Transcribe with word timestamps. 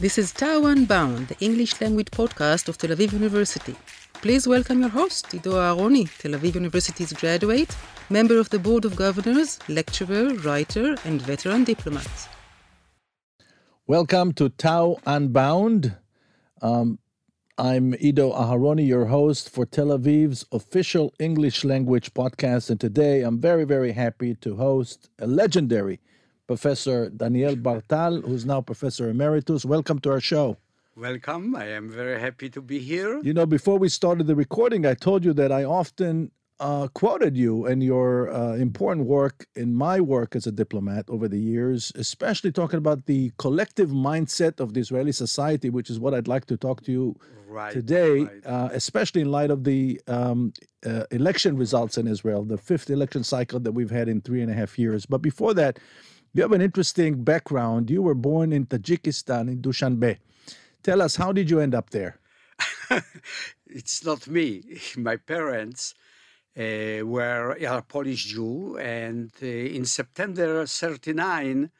This 0.00 0.18
is 0.18 0.32
Tau 0.32 0.66
Unbound, 0.66 1.28
the 1.28 1.38
English 1.38 1.80
language 1.80 2.10
podcast 2.10 2.68
of 2.68 2.76
Tel 2.76 2.90
Aviv 2.90 3.12
University. 3.12 3.76
Please 4.14 4.44
welcome 4.44 4.80
your 4.80 4.88
host, 4.88 5.32
Ido 5.32 5.52
Aharoni, 5.52 6.10
Tel 6.18 6.32
Aviv 6.32 6.56
University's 6.56 7.12
graduate, 7.12 7.76
member 8.10 8.38
of 8.38 8.50
the 8.50 8.58
Board 8.58 8.84
of 8.84 8.96
Governors, 8.96 9.60
lecturer, 9.68 10.34
writer, 10.34 10.96
and 11.04 11.22
veteran 11.22 11.62
diplomat. 11.62 12.28
Welcome 13.86 14.32
to 14.32 14.48
Tau 14.48 14.98
Unbound. 15.06 15.96
Um, 16.60 16.98
I'm 17.56 17.94
Ido 18.00 18.32
Aharoni, 18.32 18.84
your 18.84 19.06
host 19.06 19.48
for 19.48 19.64
Tel 19.64 19.96
Aviv's 19.96 20.44
official 20.50 21.14
English 21.20 21.62
language 21.62 22.12
podcast. 22.14 22.68
And 22.68 22.80
today 22.80 23.22
I'm 23.22 23.40
very, 23.40 23.64
very 23.64 23.92
happy 23.92 24.34
to 24.40 24.56
host 24.56 25.08
a 25.20 25.28
legendary 25.28 26.00
Professor 26.46 27.08
Daniel 27.10 27.56
Bar-Tal, 27.56 28.20
who's 28.20 28.44
now 28.44 28.60
Professor 28.60 29.08
Emeritus. 29.08 29.64
Welcome 29.64 29.98
to 30.00 30.10
our 30.10 30.20
show. 30.20 30.56
Welcome. 30.96 31.56
I 31.56 31.68
am 31.68 31.90
very 31.90 32.20
happy 32.20 32.48
to 32.50 32.60
be 32.60 32.78
here. 32.78 33.20
You 33.22 33.34
know, 33.34 33.46
before 33.46 33.78
we 33.78 33.88
started 33.88 34.26
the 34.26 34.36
recording, 34.36 34.86
I 34.86 34.94
told 34.94 35.24
you 35.24 35.32
that 35.32 35.50
I 35.50 35.64
often 35.64 36.30
uh, 36.60 36.86
quoted 36.88 37.36
you 37.36 37.66
and 37.66 37.82
your 37.82 38.32
uh, 38.32 38.54
important 38.54 39.06
work 39.06 39.46
in 39.56 39.74
my 39.74 40.00
work 40.00 40.36
as 40.36 40.46
a 40.46 40.52
diplomat 40.52 41.06
over 41.08 41.28
the 41.28 41.38
years, 41.38 41.92
especially 41.96 42.52
talking 42.52 42.78
about 42.78 43.06
the 43.06 43.32
collective 43.38 43.90
mindset 43.90 44.60
of 44.60 44.74
the 44.74 44.80
Israeli 44.80 45.12
society, 45.12 45.70
which 45.70 45.90
is 45.90 45.98
what 45.98 46.14
I'd 46.14 46.28
like 46.28 46.44
to 46.46 46.56
talk 46.56 46.82
to 46.84 46.92
you 46.92 47.16
right, 47.48 47.72
today, 47.72 48.20
right. 48.20 48.46
uh, 48.46 48.68
especially 48.72 49.22
in 49.22 49.30
light 49.32 49.50
of 49.50 49.64
the 49.64 50.00
um, 50.06 50.52
uh, 50.86 51.04
election 51.10 51.56
results 51.56 51.98
in 51.98 52.06
Israel, 52.06 52.44
the 52.44 52.58
fifth 52.58 52.88
election 52.90 53.24
cycle 53.24 53.58
that 53.60 53.72
we've 53.72 53.90
had 53.90 54.08
in 54.08 54.20
three 54.20 54.42
and 54.42 54.50
a 54.50 54.54
half 54.54 54.78
years. 54.78 55.06
But 55.06 55.22
before 55.22 55.54
that, 55.54 55.80
you 56.34 56.42
have 56.42 56.52
an 56.52 56.60
interesting 56.60 57.22
background. 57.22 57.88
You 57.90 58.02
were 58.02 58.14
born 58.14 58.52
in 58.52 58.66
Tajikistan, 58.66 59.48
in 59.48 59.62
Dushanbe. 59.62 60.18
Tell 60.82 61.00
us, 61.00 61.16
how 61.16 61.32
did 61.32 61.48
you 61.48 61.60
end 61.60 61.74
up 61.74 61.90
there? 61.90 62.18
it's 63.66 64.04
not 64.04 64.26
me. 64.26 64.62
My 64.96 65.16
parents 65.16 65.94
uh, 66.58 67.06
were 67.06 67.52
a 67.52 67.82
Polish 67.82 68.26
Jew, 68.26 68.76
and 68.78 69.30
uh, 69.40 69.46
in 69.46 69.84
September 69.84 70.66
39, 70.66 71.70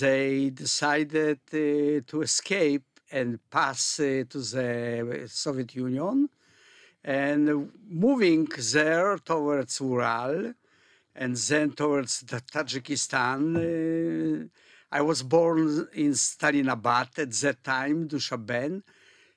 they 0.00 0.50
decided 0.50 1.40
uh, 1.52 2.02
to 2.06 2.22
escape 2.22 2.84
and 3.10 3.38
pass 3.50 3.98
uh, 4.00 4.24
to 4.28 4.38
the 4.38 5.24
Soviet 5.28 5.74
Union. 5.74 6.28
And 7.04 7.72
moving 7.88 8.46
there 8.72 9.18
towards 9.18 9.80
Ural, 9.80 10.52
and 11.14 11.36
then 11.36 11.72
towards 11.72 12.20
the 12.20 12.40
Tajikistan. 12.40 13.40
Uh, 13.56 14.48
I 14.90 15.00
was 15.00 15.22
born 15.22 15.88
in 15.94 16.12
Stalinabad 16.12 17.18
at 17.18 17.32
that 17.32 17.64
time, 17.64 18.08
Dushanbe, 18.08 18.82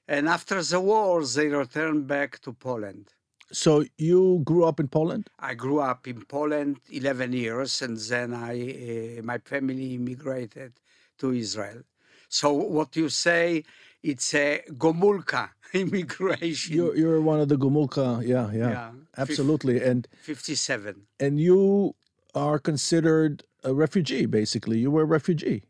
and 0.08 0.28
after 0.28 0.62
the 0.62 0.80
war, 0.82 1.26
they 1.26 1.48
returned 1.48 2.08
back 2.08 2.40
to 2.42 2.52
Poland. 2.52 3.14
So 3.52 3.86
you 3.98 4.42
grew 4.44 4.66
up 4.66 4.80
in 4.80 4.88
Poland? 4.88 5.30
I 5.40 5.54
grew 5.54 5.80
up 5.80 6.08
in 6.08 6.26
Poland 6.26 6.82
11 6.92 7.32
years, 7.34 7.82
and 7.82 7.98
then 7.98 8.34
I, 8.34 9.18
uh, 9.20 9.22
my 9.24 9.38
family 9.38 9.96
immigrated 9.96 10.74
to 11.20 11.32
Israel. 11.32 11.84
So 12.28 12.52
what 12.52 12.96
you 12.96 13.08
say, 13.10 13.64
it's 14.12 14.34
a 14.36 14.62
Gomulka 14.84 15.50
immigration. 15.74 16.76
You're, 16.76 16.96
you're 16.96 17.22
one 17.22 17.40
of 17.44 17.48
the 17.50 17.58
Gomulka, 17.58 18.08
yeah, 18.34 18.52
yeah, 18.52 18.70
Yeah. 18.72 18.92
absolutely. 19.18 19.82
And 19.90 20.08
57. 20.22 20.96
and 21.20 21.40
you 21.40 21.96
are 22.34 22.60
considered 22.60 23.44
a 23.64 23.74
refugee, 23.74 24.26
basically. 24.28 24.78
You 24.80 24.92
were 24.92 25.04
a 25.04 25.12
refugee. 25.20 25.64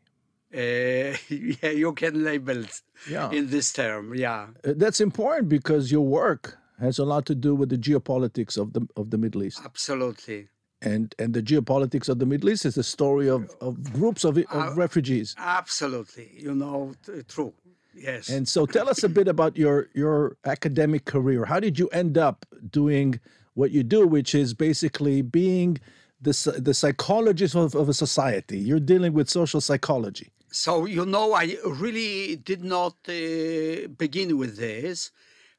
Uh, 0.53 0.57
yeah, 1.61 1.71
you 1.83 1.93
can 1.93 2.23
label 2.23 2.57
it 2.65 2.81
Yeah. 3.09 3.31
in 3.31 3.49
this 3.49 3.73
term. 3.73 4.13
Yeah. 4.15 4.47
Uh, 4.63 4.73
That's 4.83 4.99
important 5.01 5.49
because 5.49 5.91
your 5.91 6.05
work 6.21 6.57
has 6.79 6.99
a 6.99 7.05
lot 7.05 7.25
to 7.25 7.35
do 7.35 7.55
with 7.59 7.69
the 7.69 7.77
geopolitics 7.77 8.57
of 8.57 8.67
the 8.73 8.81
of 8.95 9.09
the 9.11 9.17
Middle 9.17 9.43
East. 9.43 9.61
Absolutely. 9.63 10.47
And 10.81 11.15
and 11.19 11.33
the 11.33 11.41
geopolitics 11.41 12.09
of 12.09 12.17
the 12.19 12.25
Middle 12.25 12.49
East 12.49 12.65
is 12.65 12.75
the 12.75 12.83
story 12.83 13.29
of, 13.29 13.41
of 13.61 13.73
groups 13.93 14.23
of, 14.25 14.37
of 14.51 14.77
refugees. 14.77 15.35
Absolutely. 15.37 16.27
You 16.45 16.53
know, 16.61 16.93
true. 17.27 17.53
Yes. 17.95 18.29
And 18.29 18.47
so 18.47 18.65
tell 18.65 18.89
us 18.89 19.03
a 19.03 19.09
bit 19.09 19.27
about 19.27 19.57
your 19.57 19.87
your 19.93 20.37
academic 20.45 21.05
career. 21.05 21.45
How 21.45 21.59
did 21.59 21.79
you 21.79 21.87
end 21.89 22.17
up 22.17 22.45
doing 22.69 23.19
what 23.53 23.71
you 23.71 23.83
do, 23.83 24.05
which 24.05 24.35
is 24.35 24.53
basically 24.53 25.21
being 25.21 25.79
the 26.21 26.33
the 26.59 26.73
psychologist 26.73 27.55
of, 27.55 27.73
of 27.73 27.87
a 27.89 27.93
society? 27.93 28.57
You're 28.59 28.81
dealing 28.81 29.13
with 29.13 29.29
social 29.29 29.61
psychology. 29.61 30.31
so, 30.51 30.85
you 30.85 31.05
know, 31.05 31.33
I 31.33 31.57
really 31.65 32.37
did 32.37 32.63
not 32.63 32.95
uh, 33.09 33.87
begin 34.03 34.37
with 34.37 34.57
this, 34.57 35.11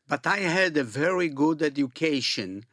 but 0.08 0.26
I 0.26 0.38
had 0.38 0.76
a 0.76 0.84
very 0.84 1.28
good 1.28 1.62
education 1.62 2.64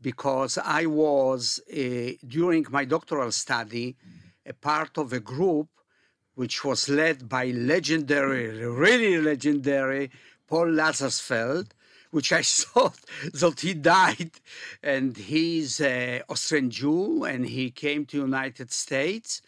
because 0.00 0.58
I 0.58 0.86
was, 0.86 1.60
uh, 1.72 2.12
during 2.26 2.66
my 2.70 2.84
doctoral 2.84 3.32
study, 3.32 3.96
a 4.44 4.52
part 4.52 4.98
of 4.98 5.12
a 5.12 5.20
group 5.20 5.68
which 6.34 6.64
was 6.64 6.88
led 6.88 7.28
by 7.28 7.46
legendary, 7.46 8.64
really 8.66 9.18
legendary 9.18 10.10
Paul 10.48 10.66
Lazarsfeld, 10.66 11.68
which 12.10 12.32
I 12.32 12.42
thought 12.62 12.98
that 13.32 13.60
he 13.60 13.74
died, 13.74 14.32
and 14.82 15.16
he's 15.16 15.80
an 15.80 16.22
Austrian 16.28 16.70
Jew, 16.70 17.24
and 17.24 17.46
he 17.46 17.70
came 17.70 18.06
to 18.06 18.18
United 18.18 18.72
States, 18.72 19.42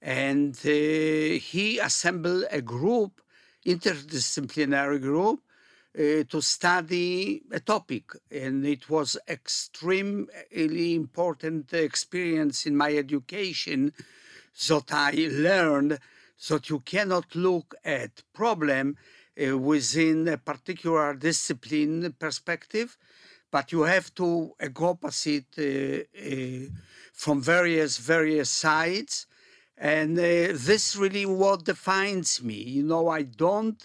and 0.00 0.54
uh, 0.64 1.38
he 1.52 1.78
assembled 1.80 2.44
a 2.50 2.60
group, 2.60 3.20
interdisciplinary 3.66 5.00
group, 5.00 5.40
uh, 5.98 6.22
to 6.28 6.40
study 6.40 7.42
a 7.50 7.58
topic, 7.58 8.12
and 8.30 8.64
it 8.64 8.88
was 8.88 9.16
extremely 9.28 10.94
important 10.94 11.72
experience 11.72 12.66
in 12.66 12.76
my 12.76 12.94
education 12.94 13.92
that 14.68 14.92
I 14.92 15.28
learned 15.30 15.98
that 16.48 16.70
you 16.70 16.80
cannot 16.80 17.34
look 17.34 17.74
at 17.84 18.22
problem 18.32 18.96
uh, 18.96 19.58
within 19.58 20.28
a 20.28 20.38
particular 20.38 21.14
discipline 21.14 22.14
perspective, 22.18 22.96
but 23.50 23.72
you 23.72 23.82
have 23.82 24.14
to 24.14 24.54
uh, 24.60 24.64
encompass 24.64 25.26
it 25.26 25.46
uh, 25.58 25.62
uh, 25.62 26.68
from 27.12 27.42
various 27.42 27.98
various 27.98 28.50
sides, 28.50 29.26
and 29.76 30.18
uh, 30.18 30.22
this 30.52 30.96
really 30.96 31.26
what 31.26 31.64
defines 31.64 32.42
me. 32.42 32.54
You 32.54 32.84
know, 32.84 33.08
I 33.08 33.22
don't 33.22 33.84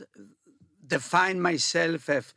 define 0.86 1.40
myself 1.40 2.10
as 2.10 2.34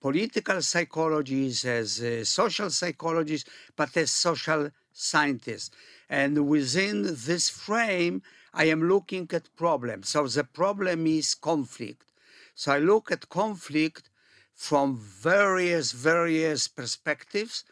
political 0.00 0.62
psychologist, 0.62 1.64
as 1.64 2.00
a 2.00 2.24
social 2.24 2.70
psychologist, 2.70 3.48
but 3.76 3.96
as 3.96 4.10
social 4.10 4.70
scientist. 4.92 5.74
And 6.08 6.48
within 6.48 7.02
this 7.02 7.50
frame, 7.50 8.22
I 8.52 8.64
am 8.64 8.88
looking 8.88 9.28
at 9.32 9.54
problems. 9.56 10.08
So 10.10 10.26
the 10.26 10.44
problem 10.44 11.06
is 11.06 11.34
conflict. 11.34 12.06
So 12.54 12.72
I 12.72 12.78
look 12.78 13.10
at 13.12 13.28
conflict 13.28 14.10
from 14.54 14.98
various, 14.98 15.92
various 15.92 16.68
perspectives 16.68 17.64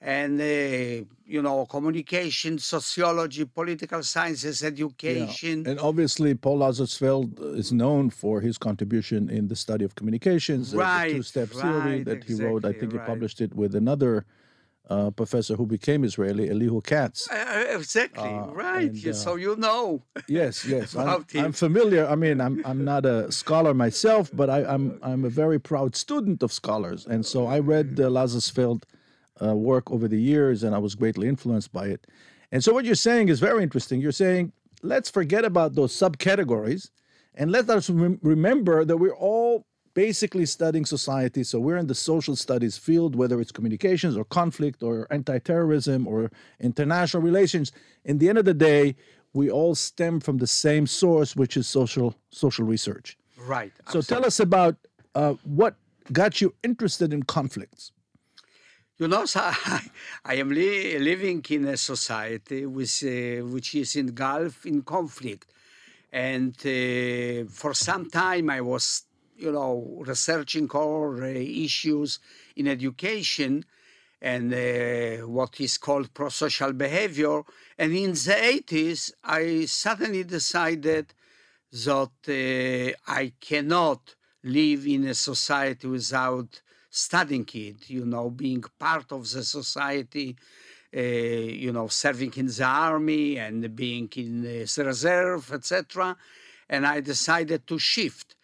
and, 0.00 0.38
uh, 0.38 1.04
you 1.26 1.40
know, 1.40 1.64
communication, 1.64 2.58
sociology, 2.58 3.46
political 3.46 4.02
sciences, 4.02 4.62
education. 4.62 5.66
And 5.66 5.80
obviously, 5.80 6.34
Paul 6.34 6.58
Lazarsfeld 6.58 7.56
is 7.56 7.72
known 7.72 8.10
for 8.10 8.42
his 8.42 8.58
contribution 8.58 9.30
in 9.30 9.48
the 9.48 9.56
study 9.56 9.84
of 9.84 9.94
communications, 9.94 10.72
the- 10.72 10.76
the 10.76 10.82
Right, 10.82 11.12
two-step 11.12 11.48
theory 11.48 12.02
that 12.02 12.24
he 12.24 12.34
wrote. 12.34 12.66
I 12.66 12.68
exactly, 12.68 12.80
think 12.80 12.92
he 12.92 12.98
published 12.98 13.40
it 13.40 13.54
with 13.54 13.74
another 13.74 14.26
uh, 14.90 15.10
professor 15.10 15.54
who 15.56 15.66
became 15.66 16.04
Israeli, 16.04 16.50
Elihu 16.50 16.80
Katz. 16.82 17.28
Uh, 17.30 17.64
exactly, 17.70 18.28
Uh, 18.28 18.46
right. 18.52 18.90
and, 18.92 19.06
uh, 19.08 19.12
so 19.12 19.36
you 19.36 19.56
know. 19.56 20.02
Yes, 20.28 20.64
yes. 20.74 20.94
I'm. 20.94 21.24
I'm 21.34 21.52
familiar. 21.52 22.06
I 22.06 22.16
mean, 22.16 22.40
I'm 22.40 22.60
I'm 22.64 22.84
not 22.84 23.06
a 23.06 23.30
scholar 23.32 23.72
myself, 23.74 24.30
but 24.34 24.48
I, 24.50 24.64
I'm 24.64 24.98
I'm 25.02 25.24
a 25.24 25.30
very 25.30 25.58
proud 25.58 25.96
student 25.96 26.42
of 26.42 26.52
scholars, 26.52 27.06
and 27.06 27.24
so 27.24 27.46
I 27.46 27.58
read 27.60 27.98
uh, 27.98 28.08
Lazarsfeld 28.10 28.82
uh, 29.42 29.54
work 29.54 29.90
over 29.90 30.06
the 30.08 30.20
years, 30.20 30.62
and 30.64 30.74
I 30.74 30.78
was 30.78 30.94
greatly 30.94 31.28
influenced 31.28 31.72
by 31.72 31.86
it. 31.86 32.06
And 32.52 32.62
so, 32.62 32.72
what 32.72 32.84
you're 32.84 32.94
saying 33.10 33.28
is 33.30 33.40
very 33.40 33.62
interesting. 33.62 34.00
You're 34.00 34.12
saying 34.26 34.52
let's 34.82 35.10
forget 35.10 35.44
about 35.46 35.74
those 35.74 35.92
subcategories, 35.94 36.90
and 37.34 37.50
let 37.50 37.68
us 37.70 37.88
rem- 37.90 38.20
remember 38.22 38.84
that 38.84 38.98
we're 38.98 39.16
all 39.16 39.64
basically 39.94 40.46
studying 40.46 40.84
society. 40.84 41.44
So 41.44 41.58
we're 41.60 41.76
in 41.76 41.86
the 41.86 41.94
social 41.94 42.36
studies 42.36 42.76
field, 42.76 43.14
whether 43.16 43.40
it's 43.40 43.52
communications 43.52 44.16
or 44.16 44.24
conflict 44.24 44.82
or 44.82 45.06
anti-terrorism 45.10 46.06
or 46.06 46.30
international 46.60 47.22
relations. 47.22 47.72
In 48.04 48.18
the 48.18 48.28
end 48.28 48.38
of 48.38 48.44
the 48.44 48.54
day, 48.54 48.96
we 49.32 49.50
all 49.50 49.74
stem 49.74 50.20
from 50.20 50.38
the 50.38 50.46
same 50.46 50.86
source, 50.86 51.34
which 51.34 51.56
is 51.56 51.66
social 51.66 52.14
social 52.30 52.64
research. 52.64 53.16
Right. 53.38 53.72
So 53.88 54.00
tell 54.00 54.24
us 54.24 54.40
about 54.40 54.76
uh, 55.14 55.34
what 55.44 55.74
got 56.12 56.40
you 56.40 56.54
interested 56.62 57.12
in 57.12 57.22
conflicts. 57.24 57.92
You 58.98 59.08
know, 59.08 59.24
so 59.26 59.40
I, 59.42 59.80
I 60.24 60.34
am 60.34 60.50
li- 60.50 60.98
living 60.98 61.44
in 61.50 61.66
a 61.66 61.76
society 61.76 62.66
with, 62.66 63.02
uh, 63.02 63.44
which 63.46 63.74
is 63.74 63.96
engulfed 63.96 64.66
in 64.66 64.82
conflict. 64.82 65.50
And 66.12 66.54
uh, 66.60 67.50
for 67.50 67.74
some 67.74 68.08
time, 68.08 68.50
I 68.50 68.60
was, 68.60 69.02
you 69.36 69.52
know, 69.52 70.02
researching 70.06 70.68
all 70.70 71.14
uh, 71.20 71.26
issues 71.26 72.18
in 72.56 72.68
education 72.68 73.64
and 74.20 74.54
uh, 74.54 75.26
what 75.26 75.60
is 75.60 75.76
called 75.76 76.12
pro-social 76.14 76.72
behavior. 76.72 77.42
And 77.78 77.92
in 77.92 78.12
the 78.12 78.62
80s, 78.62 79.12
I 79.22 79.66
suddenly 79.66 80.24
decided 80.24 81.12
that 81.72 82.16
uh, 82.28 83.10
I 83.10 83.32
cannot 83.40 84.14
live 84.42 84.86
in 84.86 85.04
a 85.08 85.14
society 85.14 85.86
without 85.88 86.60
studying 86.88 87.48
it, 87.52 87.90
you 87.90 88.06
know, 88.06 88.30
being 88.30 88.64
part 88.78 89.10
of 89.12 89.28
the 89.30 89.42
society, 89.42 90.36
uh, 90.96 91.00
you 91.00 91.72
know, 91.72 91.88
serving 91.88 92.32
in 92.36 92.46
the 92.46 92.64
army 92.64 93.36
and 93.38 93.74
being 93.74 94.08
in 94.16 94.42
the 94.42 94.84
reserve, 94.84 95.52
etc. 95.52 96.16
And 96.68 96.86
I 96.86 97.00
decided 97.00 97.66
to 97.66 97.78
shift 97.78 98.36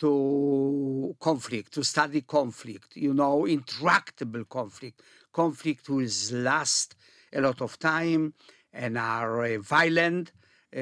to 0.00 1.16
conflict, 1.20 1.72
to 1.74 1.84
study 1.84 2.22
conflict, 2.22 2.96
you 2.96 3.14
know, 3.14 3.44
intractable 3.46 4.44
conflict, 4.44 5.02
conflict 5.32 5.88
will 5.88 6.08
last 6.32 6.94
a 7.32 7.40
lot 7.40 7.60
of 7.60 7.78
time 7.78 8.34
and 8.72 8.98
are 8.98 9.44
uh, 9.44 9.58
violent. 9.58 10.32
Uh, 10.74 10.78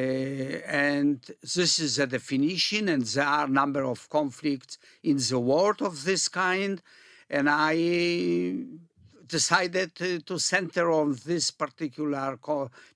and 0.66 1.30
this 1.42 1.78
is 1.78 1.98
a 1.98 2.06
definition, 2.06 2.88
and 2.88 3.02
there 3.02 3.26
are 3.26 3.44
a 3.44 3.50
number 3.50 3.84
of 3.84 4.08
conflicts 4.08 4.78
in 5.02 5.18
the 5.18 5.38
world 5.38 5.82
of 5.82 6.04
this 6.04 6.28
kind. 6.28 6.80
And 7.28 7.48
I 7.50 8.54
decided 9.26 9.94
to, 9.96 10.20
to 10.20 10.38
center 10.38 10.90
on 10.90 11.18
this 11.26 11.50
particular 11.50 12.38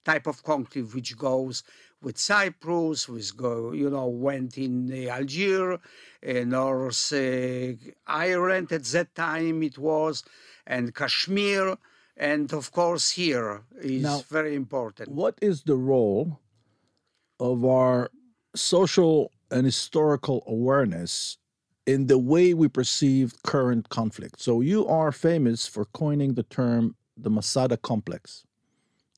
type 0.04 0.26
of 0.26 0.42
conflict, 0.42 0.94
which 0.94 1.16
goes 1.16 1.62
with 2.02 2.18
Cyprus, 2.18 3.08
which 3.08 3.36
go, 3.36 3.72
you 3.72 3.90
know, 3.90 4.06
went 4.06 4.58
in 4.58 4.90
uh, 4.92 5.10
Algeria, 5.12 5.78
uh, 6.26 6.32
North 6.44 7.12
uh, 7.12 7.72
Ireland 8.06 8.72
at 8.72 8.84
that 8.84 9.14
time 9.14 9.62
it 9.62 9.78
was, 9.78 10.22
and 10.66 10.94
Kashmir, 10.94 11.76
and 12.16 12.52
of 12.52 12.72
course 12.72 13.10
here 13.10 13.62
is 13.80 14.02
Now, 14.02 14.22
very 14.28 14.54
important. 14.54 15.10
What 15.10 15.38
is 15.40 15.62
the 15.62 15.76
role 15.76 16.40
of 17.40 17.64
our 17.64 18.10
social 18.54 19.32
and 19.50 19.64
historical 19.64 20.42
awareness 20.46 21.38
in 21.86 22.06
the 22.06 22.18
way 22.18 22.54
we 22.54 22.68
perceive 22.68 23.42
current 23.42 23.88
conflict? 23.88 24.40
So 24.40 24.60
you 24.60 24.86
are 24.86 25.12
famous 25.12 25.66
for 25.66 25.84
coining 25.86 26.34
the 26.34 26.42
term 26.42 26.96
the 27.16 27.30
Masada 27.30 27.76
complex. 27.76 28.44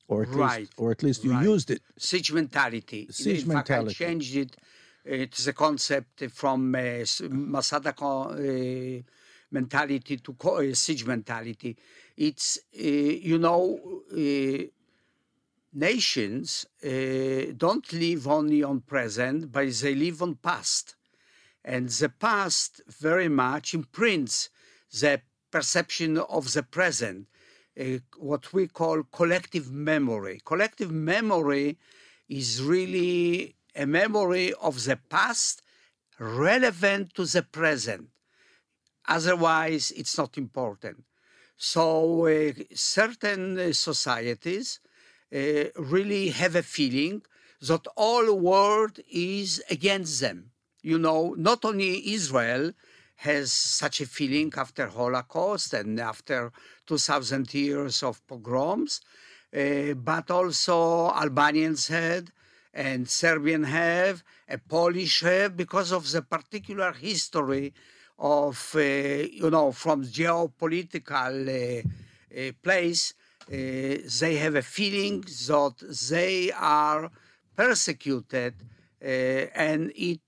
Or 0.09 0.23
at 0.23 0.29
Right, 0.29 0.59
least, 0.61 0.73
or 0.77 0.91
at 0.91 1.03
least 1.03 1.23
you 1.23 1.31
right. 1.31 1.45
used 1.45 1.69
it. 1.69 1.81
siege 1.97 2.31
mentality. 2.33 3.07
Siege 3.11 3.43
in 3.43 3.51
fact, 3.51 3.69
I 3.69 3.85
changed 3.85 4.35
it. 4.35 4.57
It's 5.05 5.47
a 5.47 5.53
concept 5.53 6.23
from 6.31 6.75
uh, 6.75 7.05
Masada 7.29 7.93
uh, 8.01 9.01
mentality 9.51 10.17
to 10.17 10.33
co- 10.33 10.57
uh, 10.57 10.73
siege 10.73 11.05
mentality. 11.05 11.77
It's, 12.17 12.57
uh, 12.75 12.81
you 13.29 13.37
know, 13.37 13.79
uh, 14.11 14.63
nations 15.73 16.65
uh, 16.83 17.53
don't 17.55 17.91
live 17.93 18.27
only 18.27 18.63
on 18.63 18.81
present, 18.81 19.51
but 19.51 19.71
they 19.71 19.95
live 19.95 20.21
on 20.21 20.35
past. 20.35 20.95
And 21.63 21.89
the 21.89 22.09
past 22.09 22.81
very 22.87 23.29
much 23.29 23.73
imprints 23.73 24.49
the 24.91 25.21
perception 25.51 26.17
of 26.17 26.53
the 26.53 26.63
present, 26.63 27.27
uh, 27.79 27.99
what 28.17 28.51
we 28.53 28.67
call 28.67 29.03
collective 29.03 29.71
memory. 29.71 30.41
Collective 30.45 30.91
memory 30.91 31.77
is 32.27 32.61
really 32.61 33.55
a 33.75 33.85
memory 33.85 34.53
of 34.61 34.83
the 34.83 34.97
past 35.09 35.61
relevant 36.19 37.13
to 37.13 37.25
the 37.25 37.43
present. 37.43 38.09
Otherwise, 39.07 39.91
it's 39.91 40.17
not 40.17 40.37
important. 40.37 41.03
So, 41.57 42.27
uh, 42.27 42.53
certain 42.73 43.59
uh, 43.59 43.73
societies 43.73 44.79
uh, 45.33 45.65
really 45.75 46.29
have 46.29 46.55
a 46.55 46.63
feeling 46.63 47.21
that 47.61 47.85
all 47.95 48.25
the 48.25 48.33
world 48.33 48.99
is 49.11 49.61
against 49.69 50.21
them. 50.21 50.51
You 50.81 50.97
know, 50.97 51.35
not 51.37 51.65
only 51.65 52.13
Israel 52.13 52.71
has 53.19 53.51
such 53.51 53.99
a 53.99 54.05
feeling 54.05 54.51
after 54.55 54.87
Holocaust 54.87 55.73
and 55.73 55.99
after 55.99 56.51
2,000 56.87 57.53
years 57.53 58.01
of 58.01 58.25
pogroms, 58.27 59.01
uh, 59.53 59.93
but 59.95 60.31
also 60.31 61.09
Albanians 61.11 61.89
had 61.89 62.31
and 62.73 63.09
Serbian 63.09 63.63
have, 63.63 64.23
a 64.47 64.57
Polish 64.57 65.21
have, 65.21 65.57
because 65.57 65.91
of 65.91 66.09
the 66.09 66.21
particular 66.21 66.93
history 66.93 67.73
of, 68.17 68.73
uh, 68.75 68.79
you 68.79 69.49
know, 69.49 69.73
from 69.73 70.05
geopolitical 70.05 71.33
uh, 71.49 71.81
uh, 71.81 72.51
place, 72.63 73.13
uh, 73.47 73.97
they 74.21 74.35
have 74.35 74.55
a 74.55 74.61
feeling 74.61 75.21
that 75.21 75.73
they 76.09 76.51
are 76.51 77.11
persecuted 77.53 78.53
uh, 79.03 79.05
and 79.05 79.91
it 79.95 80.21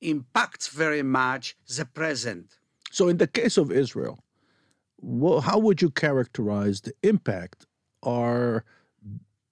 impacts 0.00 0.68
very 0.68 1.02
much 1.02 1.56
the 1.76 1.84
present. 1.84 2.58
So, 2.90 3.08
in 3.08 3.18
the 3.18 3.26
case 3.26 3.56
of 3.58 3.70
Israel, 3.70 4.18
wha 5.00 5.40
how 5.40 5.58
would 5.58 5.80
you 5.82 5.90
characterize 5.90 6.80
the 6.80 6.92
impact 7.02 7.66
our 8.02 8.64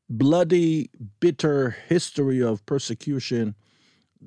bloody, 0.09 0.89
bitter 1.21 1.77
history 1.89 2.43
of 2.43 2.65
persecution 2.67 3.55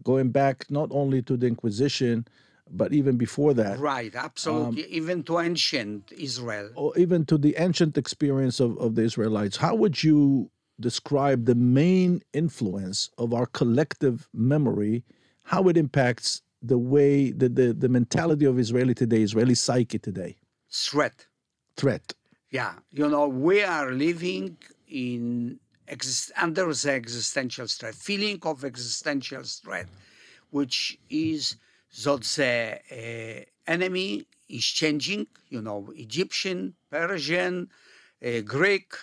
going 0.04 0.30
back 0.30 0.66
not 0.70 0.90
only 0.92 1.22
to 1.22 1.38
the 1.38 1.48
Inquisition, 1.48 2.26
but 2.70 2.94
even 2.94 3.18
before 3.18 3.54
that, 3.56 3.80
Right, 3.80 4.14
absolutely. 4.14 4.84
Um, 4.84 4.90
even 4.90 5.24
to 5.24 5.40
ancient 5.40 6.12
Israel. 6.12 6.70
or 6.76 6.96
even 6.98 7.26
to 7.26 7.38
the 7.38 7.56
ancient 7.58 7.98
experience 7.98 8.60
of, 8.60 8.78
of 8.78 8.96
the 8.96 9.02
Israelites? 9.04 9.58
How 9.58 9.74
would 9.76 10.04
you 10.04 10.52
describe 10.80 11.46
the 11.46 11.56
main 11.56 12.22
influence 12.34 13.10
of 13.18 13.34
our 13.34 13.46
collective 13.48 14.30
memory, 14.34 15.04
how 15.50 15.68
it 15.68 15.78
impacts 15.78 16.44
the 16.62 16.78
way, 16.78 17.32
the, 17.32 17.50
the, 17.50 17.74
the 17.74 17.90
mentality 17.90 18.46
of 18.46 18.60
Israeli 18.60 18.94
today, 18.94 19.22
Israeli 19.24 19.56
psyche 19.56 19.98
today? 19.98 20.38
Threat. 20.70 21.26
Threat. 21.76 22.14
Yeah, 22.52 22.74
you 22.92 23.10
know, 23.10 23.28
we 23.28 23.64
are 23.64 23.92
living 23.92 24.58
in 24.88 25.60
exist- 25.88 26.32
under 26.40 26.66
the 26.72 26.92
existential 26.92 27.66
threat, 27.66 27.96
feeling 27.96 28.40
of 28.44 28.64
existential 28.64 29.42
threat, 29.44 29.88
which 30.52 31.00
is 31.10 31.56
that 32.04 32.22
the 32.38 32.56
uh, 33.00 33.72
enemy 33.76 34.28
is 34.50 34.66
changing. 34.82 35.26
You 35.50 35.62
know, 35.64 35.92
Egyptian, 35.96 36.76
Persian, 36.92 37.70
uh, 38.24 38.42
Greek, 38.42 38.94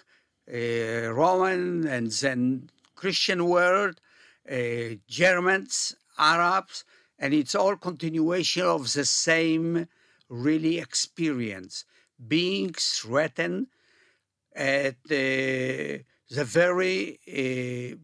uh, 0.49 1.13
Roman, 1.13 1.89
and 1.89 2.09
then 2.23 2.71
Christian 2.95 3.49
world, 3.49 4.01
uh, 4.49 4.95
Germans, 5.09 5.97
Arabs, 6.19 6.85
and 7.19 7.33
it's 7.35 7.55
all 7.55 7.77
continuation 7.77 8.65
of 8.65 8.93
the 8.93 9.05
same 9.05 9.89
really 10.29 10.79
experience 10.79 11.85
being 12.29 12.73
threatened 12.73 13.67
at 14.55 14.97
uh, 15.11 16.03
the 16.37 16.45
very 16.45 17.21
uh, 17.29 17.97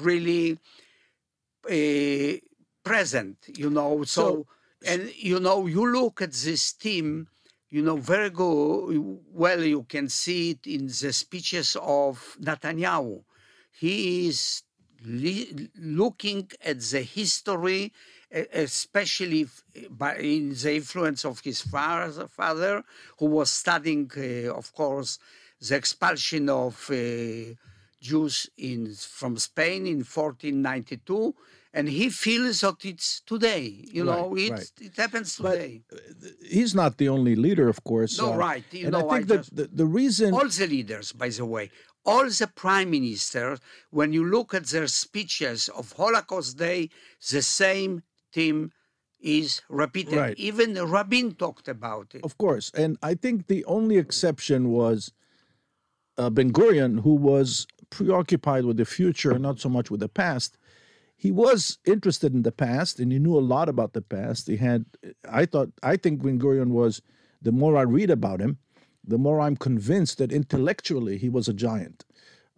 really 0.00 0.58
uh, 1.68 2.36
present, 2.84 3.36
you 3.56 3.70
know. 3.70 4.04
So, 4.04 4.22
So- 4.22 4.46
and 4.86 5.12
you 5.16 5.40
know, 5.40 5.66
you 5.66 5.90
look 5.92 6.22
at 6.22 6.32
this 6.32 6.72
team, 6.72 7.28
you 7.68 7.82
know, 7.82 7.96
very 7.96 8.30
good. 8.30 9.18
Well, 9.32 9.62
you 9.64 9.82
can 9.82 10.08
see 10.08 10.50
it 10.50 10.66
in 10.66 10.86
the 10.86 11.12
speeches 11.12 11.76
of 11.80 12.36
Netanyahu. 12.40 13.24
He 13.72 14.28
is 14.28 14.62
looking 15.04 16.50
at 16.64 16.80
the 16.80 17.02
history, 17.02 17.92
especially 18.52 19.46
by 19.90 20.16
in 20.16 20.54
the 20.54 20.74
influence 20.76 21.24
of 21.24 21.40
his 21.40 21.60
father, 21.60 22.26
father 22.28 22.82
who 23.18 23.26
was 23.26 23.50
studying, 23.50 24.10
uh, 24.16 24.52
of 24.54 24.72
course, 24.74 25.18
the 25.60 25.76
expulsion 25.76 26.48
of 26.48 26.88
uh, 26.90 27.54
Jews 28.00 28.48
in 28.58 28.94
from 28.94 29.36
Spain 29.38 29.86
in 29.86 29.98
1492, 30.04 31.34
and 31.74 31.88
he 31.88 32.08
feels 32.10 32.60
that 32.60 32.84
it's 32.84 33.20
today. 33.20 33.66
You 33.92 34.04
Right, 34.04 34.18
know, 34.20 34.36
it 34.36 34.50
right. 34.50 34.72
it 34.80 34.96
happens 34.96 35.36
But 35.38 35.52
today. 35.52 35.82
He's 36.48 36.74
not 36.74 36.96
the 36.98 37.08
only 37.08 37.34
leader, 37.34 37.68
of 37.68 37.82
course. 37.84 38.18
No, 38.18 38.32
uh, 38.34 38.36
right, 38.36 38.64
you 38.72 38.84
and 38.86 38.92
know, 38.92 39.08
I 39.08 39.14
I 39.14 39.16
think 39.16 39.28
that 39.28 39.36
just- 39.38 39.56
the, 39.56 39.66
the 39.66 39.86
reason 39.86 40.32
all 40.34 40.48
the 40.48 40.66
leaders, 40.66 41.12
by 41.12 41.28
the 41.30 41.44
way, 41.44 41.70
all 42.04 42.24
the 42.24 42.50
prime 42.54 42.90
ministers, 42.90 43.58
when 43.90 44.12
you 44.12 44.24
look 44.24 44.54
at 44.54 44.66
their 44.66 44.86
speeches 44.86 45.68
of 45.68 45.92
Holocaust 45.92 46.56
Day, 46.56 46.90
the 47.30 47.42
same 47.42 48.02
theme 48.32 48.72
is 49.20 49.62
repeated. 49.68 50.16
Right. 50.16 50.36
Even 50.38 50.74
Rabin 50.74 51.34
talked 51.34 51.68
about 51.68 52.14
it. 52.14 52.24
Of 52.24 52.38
course, 52.38 52.70
and 52.74 52.96
I 53.02 53.14
think 53.14 53.46
the 53.48 53.64
only 53.64 53.98
exception 53.98 54.70
was 54.70 55.12
uh, 56.16 56.30
Ben 56.30 56.52
Gurion, 56.52 57.00
who 57.02 57.14
was 57.14 57.66
preoccupied 57.90 58.64
with 58.64 58.76
the 58.76 58.84
future, 58.84 59.38
not 59.38 59.58
so 59.60 59.68
much 59.68 59.90
with 59.90 60.00
the 60.00 60.08
past. 60.08 60.56
he 61.18 61.32
was 61.32 61.78
interested 61.84 62.32
in 62.32 62.42
the 62.42 62.52
past 62.52 63.00
and 63.00 63.10
he 63.10 63.18
knew 63.18 63.36
a 63.36 63.40
lot 63.40 63.68
about 63.68 63.92
the 63.92 64.00
past. 64.00 64.46
He 64.46 64.56
had, 64.56 64.86
I 65.28 65.46
thought, 65.46 65.70
I 65.82 65.96
think 65.96 66.22
Ben 66.22 66.38
Gurion 66.38 66.68
was, 66.68 67.02
the 67.42 67.50
more 67.50 67.76
I 67.76 67.82
read 67.82 68.08
about 68.08 68.40
him, 68.40 68.58
the 69.08 69.18
more 69.18 69.40
I'm 69.40 69.56
convinced 69.56 70.18
that 70.18 70.32
intellectually 70.32 71.18
he 71.18 71.28
was 71.28 71.48
a 71.48 71.54
giant. 71.54 72.04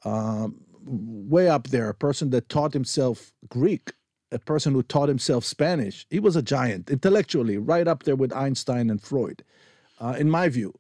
Um, 0.05 0.61
way 0.85 1.49
up 1.49 1.69
there, 1.69 1.89
a 1.89 1.95
person 1.95 2.31
that 2.31 2.49
taught 2.49 2.73
himself 2.73 3.33
Greek, 3.49 3.93
a 4.33 4.39
person 4.39 4.73
who 4.73 4.83
taught 4.83 5.09
himself 5.09 5.45
Spanish. 5.45 6.07
He 6.11 6.21
was 6.21 6.37
a 6.37 6.43
giant 6.43 6.91
intellectually, 6.91 7.59
right 7.59 7.87
up 7.87 8.03
there 8.03 8.17
with 8.17 8.33
Einstein 8.33 8.91
and 8.91 9.01
Freud, 9.01 9.45
uh, 10.01 10.17
in 10.19 10.31
my 10.31 10.49
view. 10.49 10.75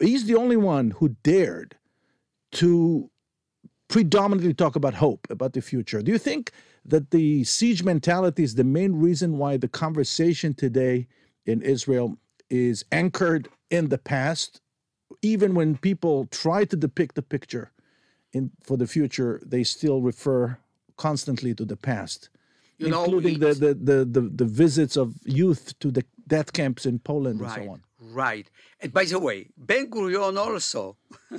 He's 0.00 0.26
the 0.26 0.36
only 0.36 0.56
one 0.56 0.92
who 0.92 1.10
dared 1.22 1.76
to 2.52 3.10
predominantly 3.88 4.54
talk 4.54 4.76
about 4.76 4.94
hope, 4.94 5.26
about 5.30 5.52
the 5.54 5.62
future. 5.62 6.02
Do 6.02 6.12
you 6.12 6.18
think 6.18 6.52
that 6.84 7.10
the 7.10 7.44
siege 7.44 7.82
mentality 7.82 8.42
is 8.42 8.54
the 8.54 8.64
main 8.64 8.94
reason 8.94 9.38
why 9.38 9.56
the 9.56 9.68
conversation 9.68 10.54
today 10.54 11.06
in 11.46 11.62
Israel 11.62 12.16
is 12.50 12.84
anchored 12.92 13.48
in 13.70 13.88
the 13.88 13.98
past? 13.98 14.60
Even 15.22 15.54
when 15.54 15.76
people 15.76 16.26
try 16.30 16.64
to 16.64 16.76
depict 16.76 17.14
the 17.14 17.22
picture 17.22 17.70
in, 18.32 18.50
for 18.62 18.76
the 18.76 18.86
future, 18.86 19.40
they 19.44 19.64
still 19.64 20.00
refer 20.00 20.58
constantly 20.96 21.54
to 21.54 21.64
the 21.64 21.76
past, 21.76 22.28
You 22.78 22.90
know, 22.90 23.04
including 23.04 23.38
the, 23.38 23.54
the, 23.54 23.74
the, 23.74 24.04
the, 24.04 24.20
the 24.20 24.44
visits 24.44 24.96
of 24.96 25.14
youth 25.24 25.78
to 25.80 25.90
the 25.90 26.04
death 26.26 26.52
camps 26.52 26.84
in 26.86 26.98
Poland 26.98 27.40
and 27.40 27.50
so 27.50 27.70
on. 27.70 27.82
right. 28.12 28.50
And 28.80 28.92
by 28.92 29.04
the 29.04 29.18
way, 29.18 29.48
Ben 29.56 29.90
Gurion 29.90 30.36
also 30.36 30.96
uh, 31.32 31.38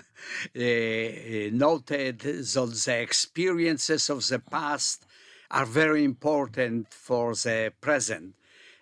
noted 0.55 2.19
that 2.19 2.81
the 2.85 2.97
experiences 3.01 4.09
of 4.09 4.27
the 4.27 4.39
past 4.39 5.05
are 5.51 5.65
very 5.65 6.03
important 6.03 6.93
for 6.93 7.33
the 7.33 7.73
present. 7.79 8.35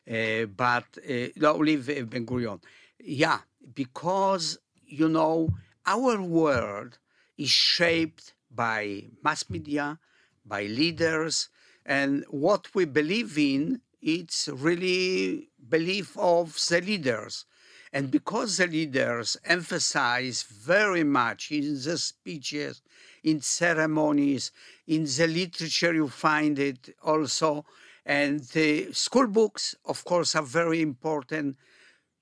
Uh, 0.10 0.46
but 0.46 0.86
uh, 0.98 1.28
no, 1.36 1.56
leave 1.56 1.90
uh, 1.90 2.02
Ben 2.04 2.26
Gurion. 2.26 2.62
Yeah, 3.00 3.40
because 3.74 4.58
you 4.88 5.10
know 5.10 5.50
our 5.86 6.22
world 6.22 6.98
is 7.38 7.50
shaped 7.50 8.34
by 8.50 9.04
mass 9.24 9.50
media, 9.50 10.00
by 10.46 10.64
leaders, 10.64 11.50
and 11.86 12.26
what 12.30 12.74
we 12.74 12.86
believe 12.86 13.38
in. 13.38 13.82
It's 14.02 14.48
really 14.48 15.50
belief 15.70 16.18
of 16.18 16.56
the 16.70 16.82
leaders. 16.82 17.46
And 17.94 18.12
because 18.12 18.58
the 18.58 18.68
leaders 18.68 19.38
emphasize 19.46 20.44
very 20.44 21.04
much 21.04 21.52
in 21.52 21.82
the 21.82 21.98
speeches, 21.98 22.82
in 23.24 23.42
ceremonies, 23.42 24.52
in 24.86 25.06
the 25.06 25.28
literature, 25.28 25.94
you 25.94 26.08
find 26.10 26.60
it 26.60 26.96
also. 27.02 27.66
And 28.06 28.42
the 28.42 28.92
school 28.94 29.28
books, 29.28 29.76
of 29.86 30.04
course, 30.06 30.36
are 30.36 30.44
very 30.44 30.82
important. 30.82 31.58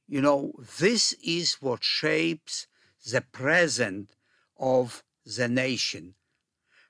You 0.07 0.21
know, 0.21 0.53
this 0.79 1.13
is 1.24 1.55
what 1.62 1.83
shapes 1.83 2.67
the 3.12 3.21
present 3.21 4.15
of 4.57 5.03
the 5.25 5.47
nation. 5.47 6.15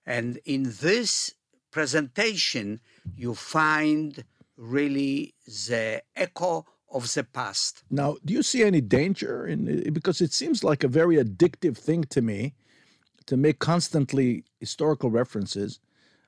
And 0.05 0.39
in 0.45 0.73
this 0.81 1.33
presentation, 1.71 2.79
you 3.15 3.33
find 3.33 4.23
really 4.57 5.33
the 5.45 6.03
echo 6.15 6.65
of 6.91 7.13
the 7.13 7.23
past. 7.23 7.83
Now, 7.89 8.17
do 8.23 8.33
you 8.33 8.43
see 8.43 8.63
any 8.63 8.81
danger 8.81 9.45
in 9.45 9.91
because 9.91 10.21
it 10.21 10.33
seems 10.33 10.63
like 10.63 10.83
a 10.83 10.87
very 10.87 11.17
addictive 11.17 11.77
thing 11.77 12.03
to 12.05 12.21
me 12.21 12.53
to 13.25 13.37
make 13.37 13.59
constantly 13.59 14.43
historical 14.59 15.09
references. 15.09 15.79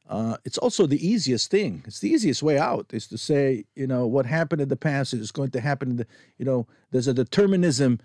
Uh, 0.10 0.38
it's 0.46 0.58
also 0.58 0.86
the 0.86 1.06
easiest 1.06 1.52
thing. 1.52 1.84
It's 1.86 2.00
the 2.00 2.10
easiest 2.10 2.42
way 2.42 2.58
out 2.58 2.88
is 2.94 3.08
to 3.08 3.18
say, 3.18 3.66
you 3.76 3.88
know, 3.88 4.08
what 4.08 4.26
happened 4.26 4.62
in 4.62 4.70
the 4.70 4.78
past 4.78 5.14
is 5.14 5.32
going 5.32 5.52
to 5.52 5.60
happen. 5.60 5.92
In 5.92 5.98
the, 5.98 6.08
you 6.38 6.46
know, 6.46 6.66
there's 6.92 7.08
a 7.08 7.14
determinism 7.14 8.00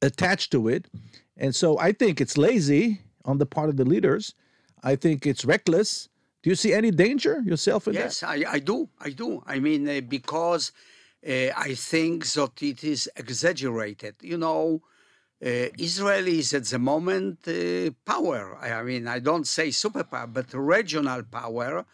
attached 0.00 0.50
to 0.52 0.68
it, 0.68 0.86
and 1.36 1.54
so 1.54 1.78
I 1.78 1.92
think 1.92 2.20
it's 2.20 2.38
lazy 2.38 3.02
on 3.24 3.38
the 3.38 3.46
part 3.46 3.68
of 3.68 3.76
the 3.76 3.84
leaders. 3.84 4.34
I 4.82 4.96
think 4.96 5.26
it's 5.26 5.44
reckless. 5.44 6.08
Do 6.42 6.50
you 6.50 6.56
see 6.56 6.72
any 6.72 6.90
danger 6.90 7.40
yourself 7.44 7.86
in 7.86 7.94
that? 7.94 8.00
Yes, 8.00 8.22
I, 8.22 8.44
I 8.48 8.58
do. 8.58 8.88
I 8.98 9.10
do. 9.10 9.42
I 9.46 9.60
mean, 9.60 9.88
uh, 9.88 10.00
because 10.00 10.72
uh, 11.26 11.48
I 11.56 11.74
think 11.74 12.24
that 12.32 12.62
it 12.62 12.82
is 12.82 13.08
exaggerated. 13.16 14.16
You 14.22 14.38
know, 14.38 14.82
uh, 15.44 15.68
Israel 15.78 16.28
is 16.28 16.54
at 16.54 16.64
the 16.66 16.78
moment 16.78 17.38
uh, 17.48 17.90
power. 18.04 18.56
I 18.60 18.82
mean, 18.84 19.08
I 19.08 19.18
don't 19.18 19.46
say 19.46 19.68
superpower, 19.68 20.32
but 20.32 20.54
regional 20.54 21.24
power 21.24 21.84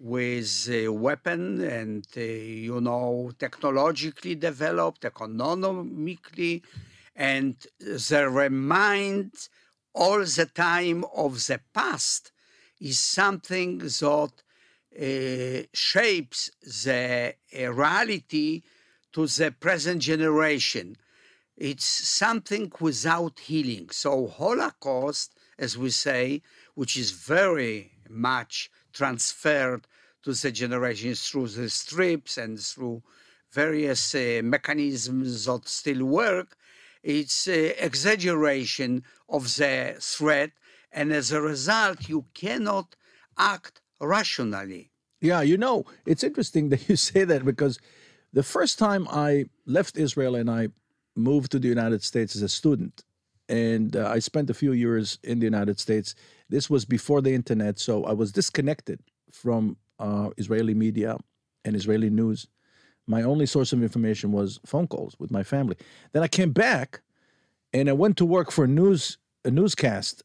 with 0.00 0.68
uh, 0.68 0.92
weapon 0.92 1.60
and, 1.60 2.06
uh, 2.16 2.20
you 2.20 2.80
know, 2.80 3.30
technologically 3.38 4.34
developed, 4.34 5.04
economically, 5.04 6.62
and 7.14 7.54
the 7.78 8.28
remind 8.28 9.32
all 9.94 10.18
the 10.20 10.48
time 10.54 11.04
of 11.14 11.34
the 11.46 11.60
past 11.72 12.32
is 12.80 12.98
something 12.98 13.78
that 13.78 14.32
uh, 15.00 15.66
shapes 15.72 16.50
the 16.62 17.34
reality 17.52 18.62
to 19.12 19.26
the 19.26 19.52
present 19.52 20.02
generation. 20.02 20.96
It's 21.60 21.84
something 21.84 22.70
without 22.78 23.40
healing. 23.40 23.90
So 23.90 24.28
Holocaust, 24.28 25.34
as 25.58 25.76
we 25.76 25.90
say, 25.90 26.42
which 26.76 26.96
is 26.96 27.10
very 27.10 27.90
much 28.08 28.70
transferred 28.92 29.88
to 30.22 30.32
the 30.32 30.52
generations 30.52 31.28
through 31.28 31.48
the 31.48 31.68
strips 31.68 32.38
and 32.38 32.60
through 32.60 33.02
various 33.50 34.14
uh, 34.14 34.40
mechanisms 34.44 35.46
that 35.46 35.66
still 35.66 36.04
work, 36.04 36.56
it's 37.02 37.48
uh, 37.48 37.72
exaggeration 37.78 39.02
of 39.28 39.42
the 39.56 39.96
threat, 40.00 40.52
and 40.92 41.12
as 41.12 41.32
a 41.32 41.40
result, 41.40 42.08
you 42.08 42.26
cannot 42.34 42.94
act 43.36 43.80
rationally. 44.00 44.92
Yeah, 45.20 45.40
you 45.40 45.56
know, 45.56 45.86
it's 46.06 46.22
interesting 46.22 46.68
that 46.68 46.88
you 46.88 46.94
say 47.10 47.24
that 47.24 47.44
because 47.44 47.80
the 48.32 48.44
first 48.44 48.78
time 48.78 49.08
I 49.10 49.46
left 49.66 49.96
Israel 49.96 50.36
and 50.36 50.48
I 50.48 50.68
moved 51.18 51.52
to 51.52 51.58
the 51.58 51.68
United 51.68 52.02
States 52.02 52.34
as 52.36 52.42
a 52.42 52.48
student, 52.48 53.04
and 53.48 53.96
uh, 53.96 54.08
I 54.08 54.18
spent 54.20 54.50
a 54.50 54.54
few 54.54 54.72
years 54.72 55.18
in 55.22 55.38
the 55.40 55.44
United 55.46 55.78
States. 55.80 56.14
This 56.48 56.70
was 56.70 56.84
before 56.84 57.20
the 57.22 57.34
internet, 57.34 57.78
so 57.78 58.04
I 58.04 58.12
was 58.12 58.32
disconnected 58.32 59.00
from 59.32 59.76
uh, 59.98 60.30
Israeli 60.36 60.74
media 60.74 61.16
and 61.64 61.74
Israeli 61.76 62.10
news. 62.10 62.46
My 63.06 63.22
only 63.22 63.46
source 63.46 63.72
of 63.72 63.82
information 63.82 64.32
was 64.32 64.60
phone 64.66 64.86
calls 64.86 65.16
with 65.18 65.30
my 65.30 65.42
family. 65.42 65.76
Then 66.12 66.22
I 66.22 66.28
came 66.28 66.52
back, 66.52 67.00
and 67.72 67.88
I 67.88 67.92
went 67.92 68.16
to 68.18 68.24
work 68.26 68.50
for 68.50 68.64
a 68.64 68.68
news 68.68 69.18
a 69.44 69.50
newscast 69.50 70.22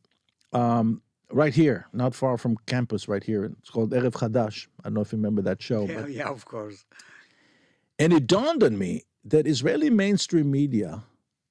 um, 0.53 1.01
right 1.31 1.53
here, 1.53 1.88
not 1.93 2.13
far 2.15 2.38
from 2.38 2.57
campus, 2.65 3.07
right 3.07 3.23
here. 3.23 3.45
It's 3.45 3.69
called 3.69 3.91
Erev 3.91 4.12
Chadash. 4.13 4.67
I 4.81 4.83
don't 4.85 4.95
know 4.95 5.01
if 5.01 5.12
you 5.13 5.17
remember 5.17 5.41
that 5.43 5.62
show, 5.62 5.88
Yeah, 5.88 6.01
but 6.01 6.12
yeah, 6.12 6.29
of 6.29 6.45
course. 6.45 6.83
and 8.00 8.12
it 8.12 8.27
dawned 8.27 8.63
on 8.63 8.77
me 8.77 9.03
that 9.25 9.48
Israeli 9.48 9.89
mainstream 9.89 10.51
media 10.51 11.03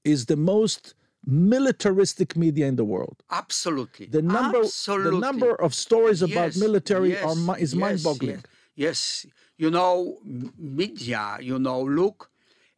is 0.04 0.26
the 0.26 0.36
most 0.36 0.94
militaristic 1.24 2.36
media 2.36 2.66
in 2.66 2.76
the 2.76 2.84
world. 2.84 3.22
Absolutely. 3.30 4.06
The 4.06 4.22
number, 4.22 4.58
Absolutely. 4.58 5.10
the 5.12 5.20
number 5.20 5.54
of 5.54 5.74
stories 5.74 6.22
about 6.22 6.46
Yes, 6.48 6.56
military 6.56 7.10
yes, 7.10 7.36
mi- 7.36 7.54
is 7.60 7.74
yes, 7.74 7.80
mind-boggling. 7.80 8.44
Yes, 8.74 9.26
you 9.56 9.70
know, 9.70 10.18
media. 10.58 11.38
You 11.40 11.58
know, 11.58 11.82
look, 11.82 12.30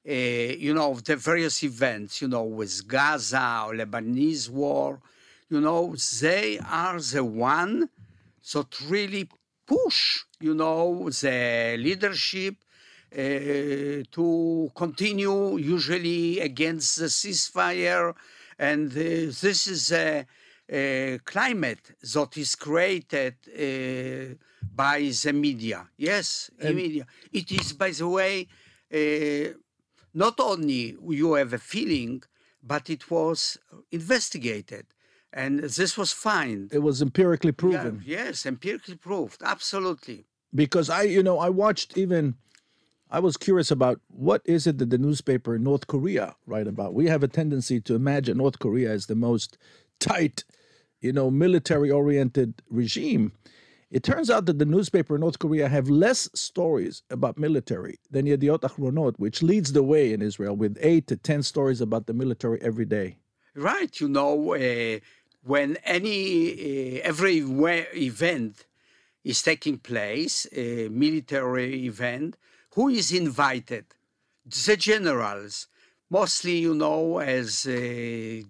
uh, 0.09 0.13
you 0.13 0.75
know, 0.75 0.95
the 0.95 1.17
various 1.17 1.63
events. 1.63 2.21
You 2.21 2.29
know, 2.29 2.45
with 2.45 2.87
Gaza 2.87 3.65
or 3.67 3.75
Lebanese 3.75 4.51
war. 4.51 5.01
You 5.49 5.61
know, 5.61 5.95
they 6.21 6.59
are 6.59 7.01
the 7.01 7.25
one 7.25 7.89
that 8.53 8.81
really 8.89 9.29
push. 9.67 10.25
You 10.41 10.55
know, 10.55 11.09
the 11.11 11.77
leadership 11.79 12.57
to 13.15 14.71
continue 14.75 15.57
usually 15.57 16.41
against 16.41 16.99
the 16.99 17.07
ceasefire. 17.07 18.15
And 18.59 18.91
uh, 18.93 18.95
this 18.95 19.67
is 19.67 19.93
a, 19.93 20.27
a 20.69 21.19
climate 21.25 21.93
that 22.15 22.37
is 22.37 22.55
created 22.55 23.35
uh, 23.49 24.35
by 24.75 25.11
the 25.23 25.33
media. 25.33 25.89
Yes, 25.97 26.51
the 26.59 26.73
media. 26.73 27.07
It 27.33 27.51
is, 27.53 27.73
by 27.73 27.91
the 27.91 28.09
way, 28.09 28.49
uh, 28.93 29.57
not 30.13 30.39
only 30.41 30.97
you 31.09 31.35
have 31.35 31.53
a 31.53 31.59
feeling, 31.59 32.23
but 32.63 32.89
it 32.91 33.11
was 33.11 33.59
investigated. 33.91 34.87
And 35.33 35.61
this 35.61 35.99
was 35.99 36.13
fine. 36.13 36.69
It 36.73 36.79
was 36.79 37.03
empirically 37.03 37.51
Yeah, 37.51 37.57
proven 37.57 38.03
yes, 38.07 38.47
empirically 38.47 38.97
proved. 38.97 39.43
Absolutely. 39.43 40.27
because 40.55 40.89
I, 40.89 41.03
you 41.03 41.23
know, 41.23 41.39
I 41.39 41.49
watched 41.49 41.99
even. 41.99 42.35
I 43.11 43.21
was 43.21 43.37
curious 43.37 43.71
about 43.71 44.01
what 44.09 44.43
is 44.45 44.67
it 44.67 44.79
that 44.79 44.91
the 44.91 44.99
newspaper 44.99 45.55
in 45.55 45.63
North 45.63 45.87
Korea 45.87 46.35
write 46.47 46.67
about. 46.67 46.95
We 46.95 47.07
have 47.07 47.23
a 47.23 47.29
tendency 47.29 47.81
to 47.83 47.95
imagine 47.95 48.39
North 48.39 48.59
Korea 48.59 48.91
as 48.91 49.07
the 49.07 49.15
most 49.15 49.59
tight, 50.01 50.45
you 51.01 51.13
know, 51.13 51.31
military-oriented 51.31 52.63
regime. 52.71 53.33
It 53.91 54.03
turns 54.03 54.31
out 54.31 54.47
that 54.47 54.59
the 54.59 54.65
newspaper 54.65 55.15
in 55.15 55.21
North 55.21 55.39
Korea 55.39 55.69
have 55.69 55.89
less 55.89 56.29
stories 56.35 57.03
about 57.11 57.39
military 57.39 58.01
than 58.11 58.27
Yediot 58.27 58.63
Achronot, 58.63 59.15
which 59.19 59.43
leads 59.43 59.73
the 59.73 59.85
way 59.85 60.13
in 60.13 60.21
Israel 60.21 60.57
with 60.57 60.77
eight 60.81 61.07
to 61.07 61.17
ten 61.17 61.43
stories 61.43 61.81
about 61.81 62.07
the 62.07 62.15
military 62.15 62.61
every 62.63 62.87
day. 62.87 63.19
Right, 63.55 64.01
you 64.01 64.09
know, 64.09 64.55
uh, 64.55 64.99
when 65.45 65.77
any 65.85 66.99
uh, 66.99 67.01
every 67.05 67.39
event 67.39 68.67
is 69.23 69.43
taking 69.43 69.79
place, 69.79 70.49
a 70.53 70.89
military 70.89 71.87
event, 71.87 72.37
who 72.75 72.89
is 72.89 73.13
invited? 73.13 73.87
The 74.45 74.77
generals, 74.77 75.69
mostly, 76.11 76.59
you 76.59 76.75
know, 76.75 77.19
as 77.19 77.67
uh, 77.67 78.43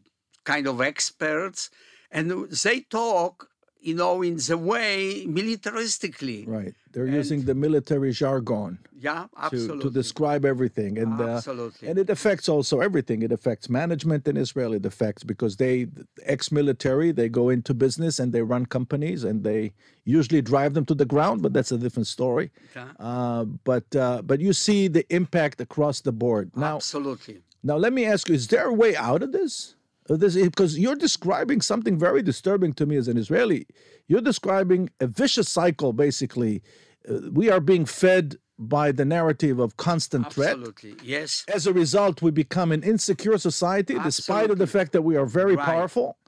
kind 0.44 0.66
of 0.66 0.80
experts, 0.80 1.70
and 2.10 2.48
they 2.50 2.80
talk 2.80 3.48
you 3.84 3.94
know, 3.94 4.22
in 4.22 4.36
the 4.36 4.56
way 4.56 5.26
militaristically. 5.26 6.48
Right. 6.48 6.74
They're 6.92 7.04
and 7.04 7.14
using 7.14 7.44
the 7.44 7.54
military 7.54 8.12
jargon. 8.12 8.78
Yeah, 8.98 9.26
absolutely. 9.36 9.78
To, 9.78 9.82
to 9.84 9.90
describe 9.90 10.46
everything. 10.46 10.96
And, 10.96 11.20
uh, 11.20 11.36
absolutely. 11.36 11.86
Uh, 11.86 11.90
and 11.90 11.98
it 11.98 12.08
affects 12.08 12.48
also 12.48 12.80
everything. 12.80 13.22
It 13.22 13.30
affects 13.30 13.68
management 13.68 14.26
in 14.26 14.38
Israel. 14.38 14.72
It 14.72 14.86
affects 14.86 15.22
because 15.22 15.56
they, 15.58 15.88
ex 16.22 16.50
military, 16.50 17.12
they 17.12 17.28
go 17.28 17.50
into 17.50 17.74
business 17.74 18.18
and 18.18 18.32
they 18.32 18.40
run 18.40 18.64
companies 18.64 19.22
and 19.22 19.44
they 19.44 19.72
usually 20.04 20.40
drive 20.40 20.72
them 20.72 20.86
to 20.86 20.94
the 20.94 21.04
ground, 21.04 21.42
but 21.42 21.52
that's 21.52 21.72
a 21.72 21.76
different 21.76 22.06
story. 22.06 22.50
Yeah. 22.74 22.88
Uh, 22.98 23.44
but, 23.44 23.94
uh, 23.94 24.22
but 24.22 24.40
you 24.40 24.54
see 24.54 24.88
the 24.88 25.04
impact 25.14 25.60
across 25.60 26.00
the 26.00 26.12
board. 26.12 26.50
Now, 26.56 26.76
absolutely. 26.76 27.42
Now, 27.62 27.76
let 27.76 27.92
me 27.92 28.06
ask 28.06 28.28
you 28.30 28.34
is 28.34 28.48
there 28.48 28.66
a 28.66 28.72
way 28.72 28.96
out 28.96 29.22
of 29.22 29.32
this? 29.32 29.74
This 30.08 30.36
because 30.36 30.78
you're 30.78 30.96
describing 30.96 31.60
something 31.60 31.98
very 31.98 32.22
disturbing 32.22 32.72
to 32.74 32.86
me 32.86 32.96
as 32.96 33.08
an 33.08 33.16
Israeli. 33.16 33.66
You're 34.06 34.20
describing 34.20 34.90
a 35.00 35.06
vicious 35.06 35.48
cycle, 35.48 35.92
basically. 35.92 36.62
Uh, 37.08 37.30
we 37.32 37.50
are 37.50 37.60
being 37.60 37.86
fed 37.86 38.36
by 38.58 38.92
the 38.92 39.04
narrative 39.04 39.58
of 39.58 39.76
constant 39.76 40.32
threat. 40.32 40.52
Absolutely. 40.52 40.92
threat. 40.92 41.06
Yes. 41.06 41.44
As 41.52 41.66
a 41.66 41.72
result, 41.72 42.22
we 42.22 42.30
become 42.30 42.70
an 42.70 42.82
insecure 42.82 43.38
society, 43.38 43.94
Absolutely. 43.94 44.08
despite 44.08 44.50
of 44.50 44.58
the 44.58 44.66
fact 44.66 44.92
that 44.92 45.02
we 45.02 45.16
are 45.16 45.26
very 45.26 45.56
right. 45.56 45.64
powerful, 45.64 46.18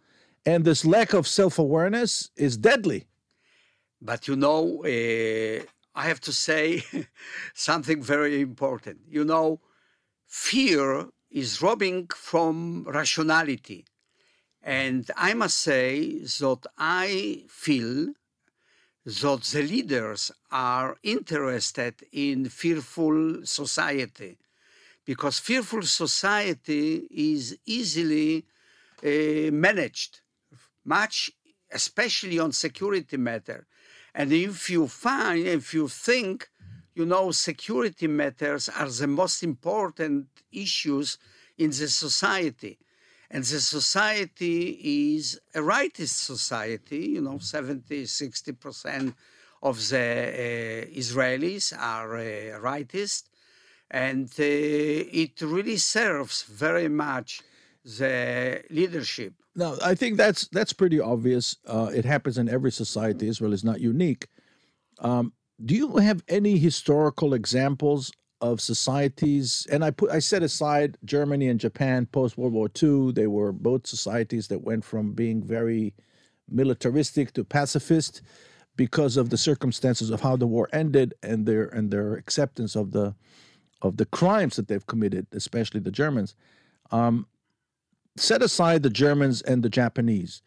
and 0.45 0.65
this 0.65 0.85
lack 0.85 1.13
of 1.13 1.27
self-awareness 1.27 2.31
is 2.37 2.57
deadly. 2.57 3.07
But 4.01 4.27
you 4.29 4.37
know, 4.37 4.83
uh, 4.85 5.65
I 5.95 6.05
have 6.09 6.21
to 6.21 6.33
say 6.33 6.83
something 7.55 8.03
very 8.03 8.41
important. 8.41 9.01
You 9.09 9.25
know, 9.25 9.61
fear 10.27 11.09
is 11.31 11.61
robbing 11.63 12.09
from 12.09 12.85
rationality. 12.85 13.85
And 14.63 15.11
I 15.17 15.35
must 15.35 15.59
say 15.61 16.19
that 16.21 16.67
I 16.77 17.45
feel 17.49 18.13
that 19.05 19.43
the 19.43 19.63
leaders 19.63 20.33
are 20.51 20.97
interested 21.05 21.95
in 22.13 22.49
fearful 22.49 23.47
society 23.47 24.37
because 25.05 25.39
fearful 25.39 25.83
society 25.83 27.07
is 27.11 27.57
easily 27.65 28.45
uh, 29.05 29.51
managed 29.53 30.21
much 30.85 31.31
especially 31.71 32.39
on 32.41 32.51
security 32.53 33.17
matter 33.17 33.67
and 34.15 34.33
if 34.33 34.69
you 34.69 34.89
find 34.89 35.47
if 35.47 35.73
you 35.73 35.87
think 35.87 36.49
you 36.97 37.05
know, 37.05 37.31
security 37.31 38.07
matters 38.07 38.71
are 38.71 38.89
the 38.89 39.07
most 39.07 39.43
important 39.43 40.29
issues 40.51 41.19
in 41.59 41.69
the 41.71 41.89
society. 41.89 42.79
And 43.31 43.45
the 43.45 43.61
society 43.61 45.15
is 45.15 45.39
a 45.55 45.59
rightist 45.61 46.17
society, 46.33 47.03
you 47.17 47.21
know, 47.21 47.39
70, 47.39 48.05
60% 48.05 49.15
of 49.63 49.77
the 49.91 49.97
uh, 49.97 50.99
Israelis 51.03 51.77
are 51.79 52.17
uh, 52.17 52.61
rightist. 52.71 53.25
And 53.91 54.29
uh, 54.39 54.45
it 55.23 55.43
really 55.43 55.77
serves 55.77 56.45
very 56.45 56.89
much 56.89 57.43
the 57.85 58.63
leadership. 58.71 59.35
Now, 59.55 59.75
I 59.83 59.95
think 59.95 60.17
that's 60.17 60.49
that's 60.49 60.73
pretty 60.73 61.01
obvious. 61.01 61.57
Uh, 61.67 61.91
it 61.95 62.05
happens 62.05 62.37
in 62.37 62.49
every 62.49 62.73
society. 62.73 63.29
Israel 63.29 63.53
is 63.53 63.65
not 63.65 63.81
unique. 63.81 64.29
Um, 64.99 65.33
do 65.65 65.75
you 65.75 65.97
have 65.97 66.23
any 66.29 66.59
historical 66.59 67.35
examples 67.35 68.13
of 68.43 68.61
societies 68.61 69.67
and 69.71 69.85
i 69.85 69.91
put 69.91 70.11
i 70.11 70.19
set 70.19 70.43
aside 70.43 70.99
germany 71.05 71.49
and 71.49 71.59
japan 71.59 72.05
post 72.07 72.37
world 72.37 72.53
war 72.53 72.69
ii 72.83 73.13
they 73.13 73.27
were 73.27 73.53
both 73.53 73.87
societies 73.87 74.49
that 74.49 74.63
went 74.63 74.85
from 74.85 75.13
being 75.13 75.43
very 75.43 75.95
militaristic 76.49 77.33
to 77.33 77.43
pacifist 77.43 78.23
because 78.77 79.17
of 79.17 79.31
the 79.31 79.37
circumstances 79.37 80.11
of 80.11 80.21
how 80.21 80.37
the 80.37 80.47
war 80.47 80.69
ended 80.73 81.15
and 81.23 81.47
their 81.47 81.65
and 81.67 81.91
their 81.91 82.15
acceptance 82.15 82.77
of 82.77 82.93
the 82.93 83.15
of 83.83 83.97
the 83.97 84.07
crimes 84.07 84.57
that 84.57 84.69
they've 84.69 84.87
committed 84.87 85.27
especially 85.33 85.81
the 85.81 85.91
germans. 85.91 86.35
Um, 86.91 87.27
set 88.17 88.43
aside 88.43 88.83
the 88.83 88.91
germans 88.91 89.43
and 89.43 89.63
the 89.63 89.69
japanese. 89.69 90.43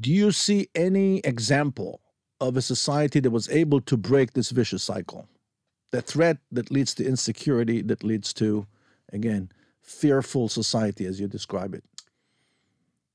Do 0.00 0.10
you 0.10 0.32
see 0.32 0.68
any 0.74 1.18
example 1.18 2.00
of 2.40 2.56
a 2.56 2.62
society 2.62 3.20
that 3.20 3.30
was 3.30 3.48
able 3.48 3.80
to 3.82 3.96
break 3.96 4.32
this 4.32 4.50
vicious 4.50 4.82
cycle. 4.82 5.28
The 5.90 6.02
threat 6.02 6.38
that 6.50 6.70
leads 6.70 6.94
to 6.94 7.06
insecurity, 7.06 7.82
that 7.82 8.02
leads 8.02 8.32
to, 8.34 8.66
again, 9.12 9.50
fearful 9.80 10.48
society 10.48 11.06
as 11.06 11.20
you 11.20 11.28
describe 11.28 11.74
it? 11.74 11.84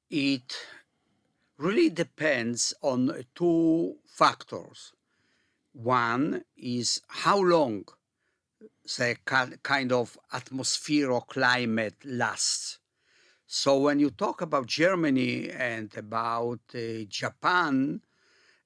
It 0.10 0.58
really 1.58 1.90
depends 1.90 2.74
on 2.82 3.26
two 3.36 3.98
factors. 4.06 4.94
One 5.74 6.44
is 6.58 7.02
how 7.08 7.40
long 7.40 7.86
the 8.98 9.18
kind 9.64 9.92
of 9.92 10.18
atmosphere 10.32 11.12
or 11.12 11.22
climate 11.22 11.96
lasts. 12.06 12.80
So 13.46 13.80
when 13.80 14.00
you 14.00 14.10
talk 14.10 14.42
about 14.42 14.68
Germany 14.68 15.50
and 15.50 15.96
about 15.98 16.60
uh, 16.74 17.06
Japan, 17.08 18.02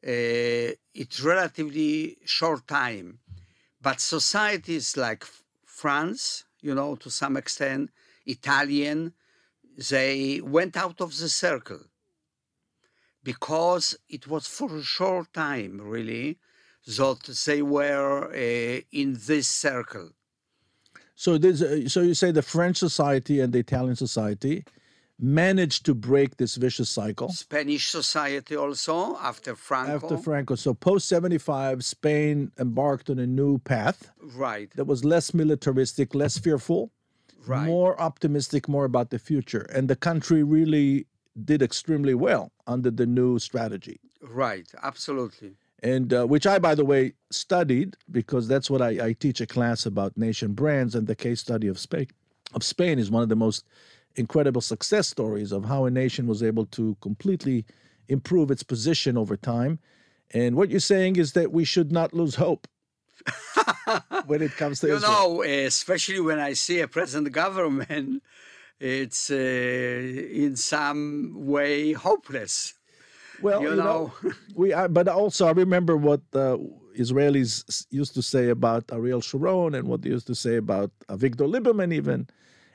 it's 0.04 1.22
relatively 1.22 2.18
short 2.26 2.68
time. 2.68 3.20
But 3.82 4.00
societies 4.00 4.98
like 4.98 5.26
France, 5.66 6.46
you 6.62 6.74
know, 6.76 6.96
to 6.96 7.10
some 7.10 7.38
extent, 7.38 7.92
Italian, 8.26 9.14
they 9.78 10.42
went 10.42 10.78
out 10.78 11.02
of 11.02 11.18
the 11.18 11.30
circle 11.30 11.82
because 13.24 13.98
it 14.10 14.28
was 14.28 14.48
for 14.48 14.76
a 14.76 14.84
short 14.84 15.34
time, 15.34 15.80
really, 15.82 16.38
that 16.86 17.44
they 17.46 17.62
were 17.62 18.28
uh, 18.34 18.82
in 18.92 19.18
this 19.26 19.48
circle. 19.48 20.10
So, 21.16 21.36
uh, 21.36 21.88
so 21.88 22.02
you 22.02 22.14
say 22.14 22.32
the 22.32 22.42
French 22.42 22.78
society 22.78 23.40
and 23.40 23.54
the 23.54 23.60
Italian 23.60 23.96
society 23.96 24.66
managed 25.20 25.86
to 25.86 25.94
break 25.94 26.38
this 26.38 26.56
vicious 26.56 26.90
cycle. 26.90 27.30
Spanish 27.30 27.90
society 27.90 28.56
also 28.56 29.18
after 29.18 29.56
Franco. 29.56 29.94
After 29.94 30.18
Franco. 30.18 30.56
So 30.56 30.74
post 30.74 31.08
75, 31.08 31.84
Spain 31.84 32.52
embarked 32.60 33.10
on 33.10 33.20
a 33.20 33.28
new 33.28 33.60
path. 33.60 34.12
Right. 34.22 34.72
That 34.76 34.86
was 34.86 35.06
less 35.06 35.34
militaristic, 35.34 36.16
less 36.16 36.38
fearful, 36.38 36.92
right. 37.48 37.66
more 37.66 38.00
optimistic, 38.02 38.68
more 38.68 38.86
about 38.86 39.12
the 39.12 39.20
future. 39.20 39.68
And 39.74 39.90
the 39.90 39.96
country 39.96 40.44
really 40.44 41.08
did 41.46 41.62
extremely 41.62 42.14
well 42.14 42.52
under 42.68 42.92
the 42.92 43.06
new 43.06 43.40
strategy. 43.40 44.00
Right, 44.22 44.72
absolutely. 44.84 45.56
And 45.82 46.14
uh, 46.14 46.26
which 46.26 46.48
I, 46.48 46.60
by 46.60 46.76
the 46.76 46.86
way, 46.86 47.14
studied 47.30 47.98
because 48.10 48.48
that's 48.48 48.70
what 48.70 48.82
I, 48.82 49.08
I 49.08 49.14
teach 49.14 49.42
a 49.42 49.46
class 49.46 49.86
about 49.86 50.18
nation 50.18 50.54
brands, 50.54 50.96
and 50.96 51.08
the 51.08 51.16
case 51.16 51.42
study 51.42 51.68
of 51.68 51.78
Spain 51.78 52.08
of 52.54 52.64
Spain 52.64 53.00
is 53.00 53.12
one 53.12 53.24
of 53.24 53.30
the 53.30 53.36
most 53.36 53.66
incredible 54.16 54.62
success 54.62 55.08
stories 55.08 55.52
of 55.52 55.66
how 55.66 55.86
a 55.86 55.92
nation 55.92 56.28
was 56.28 56.44
able 56.44 56.66
to 56.68 56.96
completely 57.02 57.66
improve 58.08 58.52
its 58.52 58.64
position 58.64 59.18
over 59.18 59.36
time. 59.38 59.80
And 60.32 60.56
what 60.56 60.70
you're 60.70 60.80
saying 60.80 61.16
is 61.18 61.34
that 61.34 61.52
we 61.52 61.64
should 61.64 61.92
not 61.92 62.14
lose 62.14 62.36
hope 62.36 62.68
when 64.26 64.42
it 64.42 64.56
comes 64.58 64.80
to 64.82 64.88
you 64.88 64.96
Israel. 64.96 65.12
know, 65.12 65.44
especially 65.44 66.20
when 66.20 66.40
I 66.40 66.54
see 66.54 66.80
a 66.82 66.88
present 66.88 67.32
government, 67.32 68.24
it's 68.80 69.30
uh, 69.32 69.36
in 69.36 70.56
some 70.56 71.34
way 71.36 71.94
hopeless. 71.94 72.74
Well, 73.40 73.62
you, 73.62 73.70
you 73.72 73.76
know, 73.76 74.12
know 74.22 74.32
we. 74.56 74.74
Are, 74.74 74.88
but 74.88 75.08
also, 75.08 75.48
I 75.48 75.52
remember 75.52 75.98
what 75.98 76.22
uh, 76.34 76.58
Israelis 76.98 77.86
used 77.90 78.14
to 78.16 78.22
say 78.22 78.50
about 78.50 78.92
Ariel 78.92 79.22
Sharon 79.22 79.76
and 79.76 79.88
what 79.88 80.02
they 80.02 80.10
used 80.10 80.28
to 80.28 80.36
say 80.36 80.56
about 80.58 80.92
Avigdor 81.10 81.48
Lieberman, 81.54 81.94
even 81.94 82.28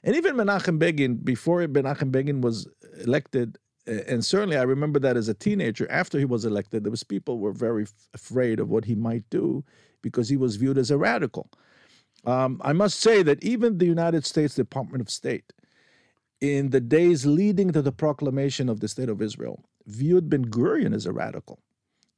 and 0.05 0.17
even 0.17 0.37
Menachem 0.37 0.79
Begin, 0.79 1.17
before 1.17 1.61
Menachem 1.67 2.11
Begin 2.11 2.41
was 2.41 2.69
elected, 3.05 3.59
and 3.87 4.25
certainly 4.25 4.57
I 4.57 4.63
remember 4.63 4.99
that 5.01 5.17
as 5.17 5.29
a 5.29 5.35
teenager, 5.35 5.91
after 5.91 6.19
he 6.19 6.25
was 6.25 6.45
elected, 6.45 6.85
there 6.85 6.91
was 6.91 7.05
people 7.05 7.39
were 7.39 7.53
very 7.53 7.87
afraid 8.15 8.61
of 8.61 8.69
what 8.69 8.85
he 8.85 8.95
might 8.95 9.29
do 9.31 9.65
because 10.03 10.29
he 10.29 10.37
was 10.37 10.57
viewed 10.57 10.79
as 10.79 10.91
a 10.91 10.99
radical. 10.99 11.51
Um, 12.25 12.61
I 12.65 12.73
must 12.73 13.01
say 13.01 13.23
that 13.23 13.43
even 13.43 13.79
the 13.79 13.87
United 13.87 14.27
States 14.27 14.55
Department 14.55 15.01
of 15.01 15.11
State, 15.11 15.53
in 16.41 16.71
the 16.71 16.81
days 16.81 17.27
leading 17.27 17.73
to 17.73 17.83
the 17.83 17.93
proclamation 17.93 18.69
of 18.69 18.81
the 18.81 18.89
State 18.89 19.09
of 19.09 19.23
Israel, 19.23 19.65
viewed 19.87 20.29
Ben 20.29 20.45
Gurion 20.45 20.95
as 20.95 21.07
a 21.07 21.13
radical. 21.13 21.59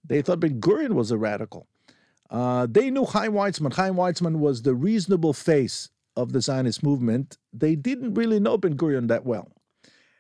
They 0.04 0.22
thought 0.22 0.40
Ben 0.40 0.60
Gurion 0.60 0.94
was 0.94 1.10
a 1.10 1.18
radical. 1.18 1.68
Uh, 2.28 2.66
they 2.70 2.90
knew 2.90 3.04
Chaim 3.04 3.32
Weizmann. 3.32 3.74
Chaim 3.74 3.94
Weizmann 3.94 4.36
was 4.36 4.62
the 4.62 4.74
reasonable 4.74 5.32
face 5.32 5.90
of 6.22 6.32
the 6.32 6.40
Zionist 6.40 6.82
movement. 6.82 7.38
They 7.52 7.74
didn't 7.74 8.14
really 8.14 8.40
know 8.40 8.56
Ben 8.58 8.76
Gurion 8.76 9.08
that 9.08 9.24
well. 9.24 9.48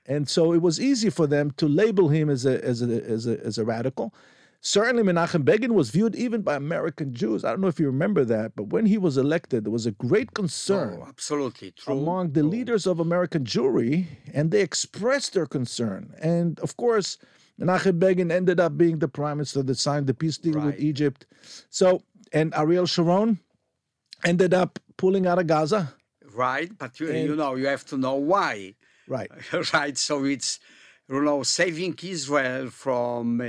And 0.06 0.28
so 0.28 0.52
it 0.52 0.62
was 0.62 0.80
easy 0.80 1.10
for 1.10 1.26
them 1.26 1.50
to 1.52 1.66
label 1.68 2.08
him 2.08 2.30
as 2.30 2.44
a, 2.46 2.62
as 2.64 2.82
a, 2.82 3.04
as 3.04 3.26
a, 3.26 3.38
as 3.44 3.58
a 3.58 3.64
radical. 3.64 4.14
Certainly, 4.62 5.04
Menachem 5.04 5.42
Begin 5.44 5.72
was 5.72 5.88
viewed 5.90 6.14
even 6.14 6.42
by 6.42 6.54
American 6.54 7.14
Jews. 7.14 7.44
I 7.44 7.50
don't 7.50 7.62
know 7.62 7.68
if 7.68 7.80
you 7.80 7.86
remember 7.86 8.24
that, 8.26 8.54
but 8.56 8.64
when 8.64 8.84
he 8.84 8.98
was 8.98 9.16
elected, 9.16 9.64
there 9.64 9.70
was 9.72 9.86
a 9.86 9.92
great 9.92 10.34
concern 10.34 10.98
Oh, 11.00 11.06
absolutely 11.08 11.70
true. 11.70 11.96
among 11.96 12.32
the 12.32 12.42
true. 12.42 12.50
leaders 12.50 12.86
of 12.86 13.00
American 13.00 13.44
Jewry, 13.44 14.06
and 14.34 14.50
they 14.50 14.60
expressed 14.60 15.32
their 15.32 15.46
concern. 15.46 16.12
And 16.20 16.58
of 16.60 16.76
course, 16.76 17.16
Menachem 17.58 17.98
Begin 17.98 18.30
ended 18.30 18.60
up 18.60 18.76
being 18.76 18.98
the 18.98 19.08
prime 19.08 19.38
minister 19.38 19.62
that 19.62 19.78
signed 19.78 20.06
the 20.06 20.14
peace 20.14 20.36
deal 20.36 20.60
with 20.60 20.78
Egypt. 20.78 21.26
So, 21.70 22.02
and 22.32 22.52
Ariel 22.54 22.86
Sharon 22.86 23.38
ended 24.24 24.52
up 24.52 24.78
pulling 25.00 25.26
out 25.26 25.38
of 25.38 25.46
Gaza. 25.46 25.94
Right, 26.34 26.70
but 26.82 27.00
you, 27.00 27.06
you 27.28 27.34
know, 27.34 27.54
you 27.54 27.66
have 27.74 27.86
to 27.86 27.96
know 27.96 28.16
why. 28.32 28.74
Right. 29.08 29.30
right, 29.72 29.96
so 29.96 30.24
it's, 30.24 30.60
you 31.08 31.22
know, 31.22 31.42
saving 31.42 31.98
Israel 32.02 32.68
from 32.68 33.40
uh, 33.40 33.44
uh, 33.44 33.46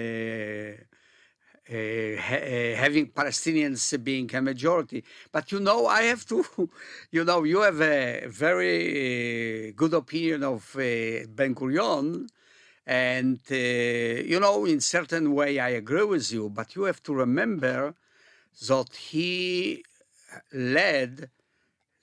ha- 2.27 2.45
uh, 2.55 2.75
having 2.83 3.05
Palestinians 3.19 3.83
being 4.01 4.33
a 4.33 4.41
majority. 4.41 5.03
But 5.35 5.51
you 5.51 5.59
know, 5.59 5.87
I 5.87 6.03
have 6.03 6.25
to, 6.31 6.37
you 7.11 7.25
know, 7.25 7.43
you 7.43 7.59
have 7.69 7.81
a 7.81 8.27
very 8.27 9.69
uh, 9.69 9.73
good 9.75 9.93
opinion 9.93 10.43
of 10.43 10.61
uh, 10.75 10.79
Ben 11.37 11.53
Gurion, 11.59 12.27
and 12.87 13.39
uh, 13.51 13.55
you 14.31 14.39
know, 14.39 14.65
in 14.65 14.79
certain 14.79 15.35
way, 15.39 15.59
I 15.59 15.71
agree 15.83 16.05
with 16.05 16.31
you. 16.31 16.49
But 16.49 16.75
you 16.75 16.83
have 16.83 17.03
to 17.03 17.13
remember 17.13 17.93
that 18.67 18.95
he 18.95 19.83
led 20.53 21.29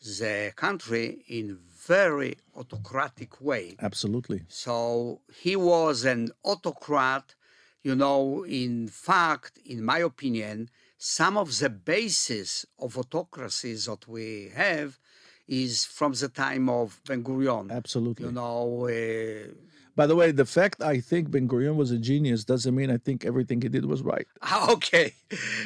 the 0.00 0.52
country 0.56 1.24
in 1.28 1.58
very 1.86 2.36
autocratic 2.56 3.40
way. 3.40 3.76
Absolutely. 3.80 4.42
So 4.48 5.20
he 5.42 5.56
was 5.56 6.04
an 6.04 6.30
autocrat. 6.44 7.34
You 7.82 7.94
know, 7.94 8.44
in 8.44 8.88
fact, 8.88 9.58
in 9.64 9.82
my 9.84 9.98
opinion, 9.98 10.68
some 10.98 11.36
of 11.38 11.58
the 11.58 11.70
basis 11.70 12.66
of 12.78 12.98
autocracies 12.98 13.86
that 13.86 14.06
we 14.08 14.50
have 14.54 14.98
is 15.46 15.84
from 15.84 16.12
the 16.12 16.28
time 16.28 16.68
of 16.68 17.00
Ben 17.06 17.22
Gurion. 17.24 17.70
Absolutely. 17.70 18.26
You 18.26 18.32
know, 18.32 18.88
uh, 18.88 19.52
By 19.96 20.06
the 20.06 20.16
way, 20.16 20.32
the 20.32 20.44
fact 20.44 20.82
I 20.82 21.00
think 21.00 21.30
Ben 21.30 21.48
Gurion 21.48 21.76
was 21.76 21.90
a 21.90 21.98
genius 21.98 22.44
doesn't 22.44 22.74
mean 22.74 22.90
I 22.90 22.98
think 22.98 23.24
everything 23.24 23.62
he 23.62 23.68
did 23.68 23.86
was 23.86 24.02
right. 24.02 24.26
okay, 24.68 25.14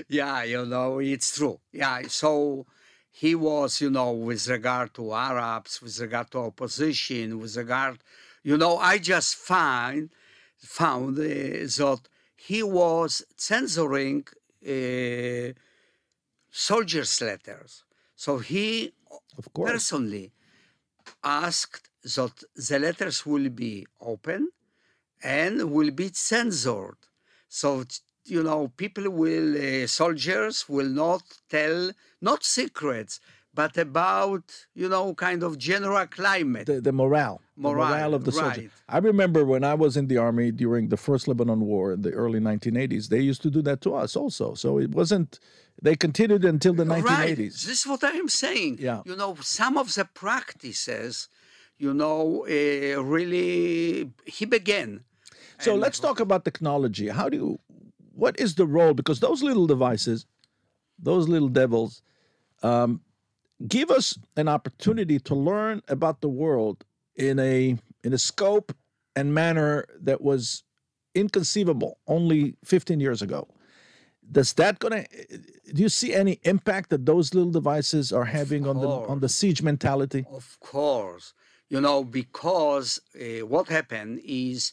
yeah, 0.08 0.44
you 0.44 0.64
know, 0.66 1.00
it's 1.00 1.36
true. 1.36 1.58
Yeah, 1.72 2.02
so 2.08 2.66
he 3.12 3.34
was, 3.34 3.80
you 3.82 3.90
know, 3.90 4.10
with 4.12 4.48
regard 4.48 4.94
to 4.94 5.12
Arabs, 5.12 5.80
with 5.82 5.96
regard 6.00 6.30
to 6.32 6.38
opposition, 6.50 7.38
with 7.38 7.56
regard, 7.56 7.98
you 8.42 8.56
know, 8.56 8.78
I 8.78 8.98
just 8.98 9.36
find 9.36 10.10
found 10.58 11.18
uh, 11.18 11.22
that 11.22 12.00
he 12.36 12.62
was 12.62 13.10
censoring 13.36 14.24
uh, 14.66 15.52
soldiers' 16.50 17.20
letters. 17.20 17.84
So 18.16 18.38
he 18.38 18.92
Of 19.38 19.52
course. 19.52 19.70
personally 19.72 20.32
asked 21.22 21.88
that 22.16 22.34
the 22.68 22.78
letters 22.78 23.26
will 23.26 23.48
be 23.50 23.86
open 24.00 24.50
and 25.22 25.70
will 25.70 25.90
be 25.90 26.08
censored. 26.12 27.00
So, 27.48 27.84
you 28.24 28.42
know, 28.42 28.68
people 28.76 29.08
will, 29.10 29.56
uh, 29.56 29.86
soldiers 29.86 30.68
will 30.68 30.88
not 30.88 31.22
tell, 31.48 31.90
not 32.20 32.44
secrets, 32.44 33.20
but 33.54 33.76
about, 33.76 34.44
you 34.74 34.88
know, 34.88 35.14
kind 35.14 35.42
of 35.42 35.58
general 35.58 36.06
climate. 36.06 36.66
the, 36.66 36.80
the 36.80 36.92
morale, 36.92 37.40
the 37.56 37.62
Morale, 37.62 37.88
morale 37.90 38.14
of 38.14 38.24
the 38.24 38.32
soldier. 38.32 38.62
right. 38.62 38.70
I 38.88 38.98
remember 38.98 39.44
when 39.44 39.62
I 39.62 39.74
was 39.74 39.96
in 39.96 40.06
the 40.06 40.16
army 40.16 40.50
during 40.50 40.88
the 40.88 40.96
first 40.96 41.28
Lebanon 41.28 41.60
War 41.60 41.92
in 41.92 42.02
the 42.02 42.12
early 42.12 42.40
1980s, 42.40 43.08
they 43.08 43.20
used 43.20 43.42
to 43.42 43.50
do 43.50 43.60
that 43.62 43.80
to 43.82 43.94
us 43.94 44.16
also. 44.16 44.54
So 44.54 44.78
it 44.78 44.90
wasn't. 44.92 45.38
They 45.82 45.96
continued 45.96 46.44
until 46.44 46.74
the 46.74 46.84
1980s. 46.84 47.04
Right. 47.04 47.36
This 47.36 47.68
is 47.68 47.86
what 47.86 48.04
I 48.04 48.12
am 48.12 48.28
saying. 48.28 48.78
Yeah. 48.80 49.02
You 49.04 49.16
know, 49.16 49.36
some 49.40 49.76
of 49.76 49.92
the 49.94 50.04
practices, 50.04 51.28
you 51.76 51.92
know, 51.92 52.46
uh, 52.48 53.02
really, 53.02 54.12
he 54.24 54.44
began. 54.46 55.04
So 55.58 55.74
let's 55.74 56.00
talk 56.00 56.18
about 56.20 56.44
technology. 56.44 57.08
How 57.08 57.28
do 57.28 57.36
you? 57.36 57.58
What 58.14 58.38
is 58.38 58.54
the 58.54 58.66
role? 58.66 58.94
Because 58.94 59.20
those 59.20 59.42
little 59.42 59.66
devices, 59.66 60.26
those 60.98 61.28
little 61.28 61.48
devils, 61.48 62.02
um, 62.62 63.00
give 63.66 63.90
us 63.90 64.18
an 64.36 64.48
opportunity 64.48 65.18
to 65.20 65.34
learn 65.34 65.82
about 65.88 66.20
the 66.20 66.28
world 66.28 66.84
in 67.16 67.38
a 67.38 67.76
in 68.04 68.12
a 68.12 68.18
scope 68.18 68.74
and 69.14 69.34
manner 69.34 69.86
that 70.00 70.20
was 70.20 70.64
inconceivable 71.14 71.98
only 72.06 72.56
15 72.64 73.00
years 73.00 73.22
ago. 73.22 73.48
Does 74.30 74.54
that 74.54 74.78
gonna? 74.78 75.04
Do 75.74 75.82
you 75.82 75.88
see 75.88 76.14
any 76.14 76.38
impact 76.44 76.90
that 76.90 77.04
those 77.04 77.34
little 77.34 77.50
devices 77.50 78.12
are 78.12 78.24
having 78.24 78.66
on 78.66 78.80
the 78.80 78.88
on 78.88 79.20
the 79.20 79.28
siege 79.28 79.62
mentality? 79.62 80.24
Of 80.30 80.58
course, 80.60 81.34
you 81.68 81.80
know, 81.80 82.04
because 82.04 83.00
uh, 83.14 83.44
what 83.46 83.68
happened 83.68 84.20
is 84.24 84.72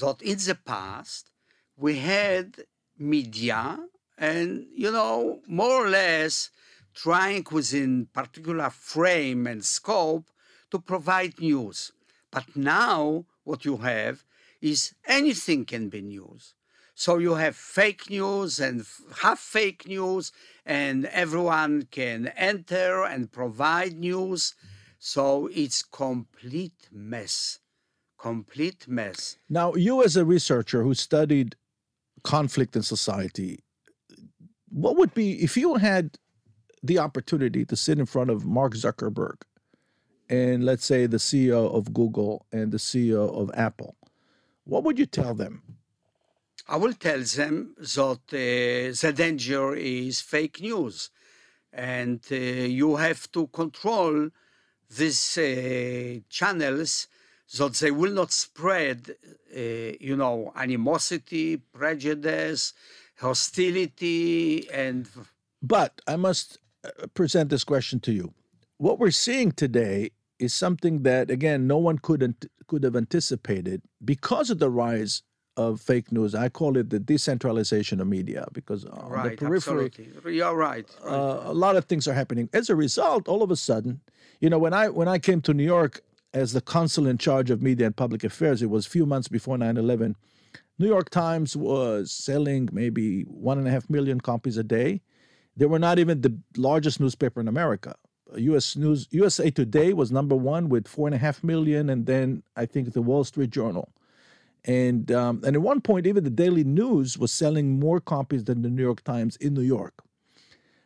that 0.00 0.20
in 0.22 0.38
the 0.38 0.58
past 0.66 1.30
we 1.76 1.96
had 1.98 2.56
media 3.00 3.78
and, 4.18 4.66
you 4.74 4.92
know, 4.92 5.40
more 5.46 5.86
or 5.86 5.88
less 5.88 6.50
trying 6.94 7.46
within 7.50 8.06
particular 8.12 8.70
frame 8.70 9.46
and 9.46 9.64
scope 9.64 10.30
to 10.70 10.78
provide 10.78 11.40
news. 11.40 11.92
But 12.30 12.56
now 12.56 13.24
what 13.44 13.64
you 13.64 13.78
have 13.78 14.24
is 14.60 14.94
anything 15.06 15.64
can 15.64 15.88
be 15.88 16.02
news. 16.02 16.54
So 16.94 17.16
you 17.16 17.36
have 17.36 17.56
fake 17.56 18.10
news 18.10 18.60
and 18.60 18.84
half 19.22 19.38
fake 19.38 19.88
news, 19.88 20.32
and 20.66 21.06
everyone 21.06 21.88
can 21.90 22.28
enter 22.36 23.04
and 23.04 23.32
provide 23.32 23.98
news. 23.98 24.54
So 24.98 25.48
it's 25.50 25.82
complete 25.82 26.88
mess, 26.92 27.60
complete 28.18 28.86
mess. 28.86 29.38
Now, 29.48 29.74
you 29.74 30.04
as 30.04 30.16
a 30.16 30.26
researcher 30.26 30.82
who 30.82 30.92
studied 30.92 31.56
conflict 32.22 32.76
in 32.76 32.82
society, 32.82 33.60
what 34.68 34.96
would 34.96 35.14
be 35.14 35.42
if 35.42 35.56
you 35.56 35.76
had 35.76 36.16
the 36.82 36.98
opportunity 36.98 37.64
to 37.64 37.76
sit 37.76 37.98
in 37.98 38.06
front 38.06 38.30
of 38.30 38.46
Mark 38.46 38.74
Zuckerberg 38.74 39.36
and 40.28 40.64
let's 40.64 40.86
say 40.86 41.06
the 41.06 41.16
CEO 41.16 41.74
of 41.74 41.92
Google 41.92 42.46
and 42.52 42.70
the 42.70 42.78
CEO 42.78 43.36
of 43.36 43.50
Apple, 43.54 43.96
what 44.64 44.84
would 44.84 44.98
you 44.98 45.06
tell 45.06 45.34
them? 45.34 45.62
I 46.68 46.76
will 46.76 46.92
tell 46.92 47.20
them 47.20 47.74
that 47.78 48.20
uh, 48.32 49.06
the 49.06 49.12
danger 49.12 49.74
is 49.74 50.20
fake 50.20 50.60
news, 50.60 51.10
and 51.72 52.20
uh, 52.30 52.36
you 52.36 52.96
have 52.96 53.30
to 53.32 53.48
control 53.48 54.30
these 54.88 55.38
uh, 55.38 56.20
channels 56.28 57.08
so 57.52 57.68
they 57.68 57.90
will 57.90 58.12
not 58.12 58.30
spread, 58.30 59.16
uh, 59.52 59.58
you 59.98 60.16
know, 60.16 60.52
animosity, 60.54 61.56
prejudice, 61.56 62.74
hostility, 63.18 64.70
and 64.70 65.08
But 65.60 66.00
I 66.06 66.14
must 66.14 66.58
uh, 66.84 67.08
present 67.12 67.50
this 67.50 67.64
question 67.64 67.98
to 68.00 68.12
you. 68.12 68.32
What 68.78 69.00
we're 69.00 69.10
seeing 69.10 69.50
today 69.50 70.12
is 70.38 70.54
something 70.54 71.02
that, 71.02 71.28
again, 71.28 71.66
no 71.66 71.76
one 71.76 71.98
could 71.98 72.22
could 72.68 72.84
have 72.84 72.94
anticipated 72.94 73.82
because 74.04 74.48
of 74.50 74.60
the 74.60 74.70
rise 74.70 75.24
of 75.56 75.80
fake 75.80 76.12
news. 76.12 76.36
I 76.36 76.50
call 76.50 76.76
it 76.76 76.90
the 76.90 77.00
decentralization 77.00 78.00
of 78.00 78.06
media 78.06 78.46
because 78.52 78.84
on 78.84 79.10
right, 79.10 79.30
the 79.30 79.44
periphery, 79.44 79.86
absolutely, 79.86 80.36
you're 80.36 80.54
right. 80.54 80.88
right. 81.02 81.12
uh, 81.12 81.40
a 81.46 81.52
lot 81.52 81.74
of 81.74 81.86
things 81.86 82.06
are 82.06 82.14
happening. 82.14 82.48
As 82.52 82.70
a 82.70 82.76
result, 82.76 83.26
all 83.26 83.42
of 83.42 83.50
a 83.50 83.56
sudden, 83.56 84.00
you 84.38 84.48
know, 84.48 84.60
when 84.60 84.72
I 84.72 84.88
when 84.88 85.08
I 85.08 85.18
came 85.18 85.40
to 85.42 85.52
New 85.52 85.64
York 85.64 86.00
as 86.32 86.52
the 86.52 86.60
consul 86.60 87.06
in 87.06 87.18
charge 87.18 87.50
of 87.50 87.62
media 87.62 87.86
and 87.86 87.96
public 87.96 88.24
affairs, 88.24 88.62
it 88.62 88.70
was 88.70 88.86
a 88.86 88.90
few 88.90 89.06
months 89.06 89.28
before 89.28 89.56
9/11. 89.56 90.14
New 90.78 90.86
York 90.86 91.10
Times 91.10 91.56
was 91.56 92.10
selling 92.10 92.68
maybe 92.72 93.22
one 93.22 93.58
and 93.58 93.68
a 93.68 93.70
half 93.70 93.90
million 93.90 94.20
copies 94.20 94.56
a 94.56 94.62
day. 94.62 95.02
They 95.56 95.66
were 95.66 95.78
not 95.78 95.98
even 95.98 96.22
the 96.22 96.38
largest 96.56 97.00
newspaper 97.00 97.40
in 97.40 97.48
America. 97.48 97.94
U.S. 98.36 98.76
News, 98.76 99.08
USA 99.10 99.50
Today 99.50 99.92
was 99.92 100.10
number 100.12 100.36
one 100.36 100.68
with 100.68 100.86
four 100.86 101.08
and 101.08 101.14
a 101.14 101.18
half 101.18 101.42
million, 101.42 101.90
and 101.90 102.06
then 102.06 102.42
I 102.56 102.64
think 102.64 102.92
the 102.92 103.02
Wall 103.02 103.24
Street 103.24 103.50
Journal. 103.50 103.92
And 104.64 105.10
um, 105.10 105.42
and 105.44 105.56
at 105.56 105.62
one 105.62 105.80
point, 105.80 106.06
even 106.06 106.24
the 106.24 106.30
Daily 106.30 106.64
News 106.64 107.18
was 107.18 107.32
selling 107.32 107.80
more 107.80 108.00
copies 108.00 108.44
than 108.44 108.62
the 108.62 108.70
New 108.70 108.82
York 108.82 109.02
Times 109.02 109.36
in 109.36 109.54
New 109.54 109.62
York. 109.62 109.94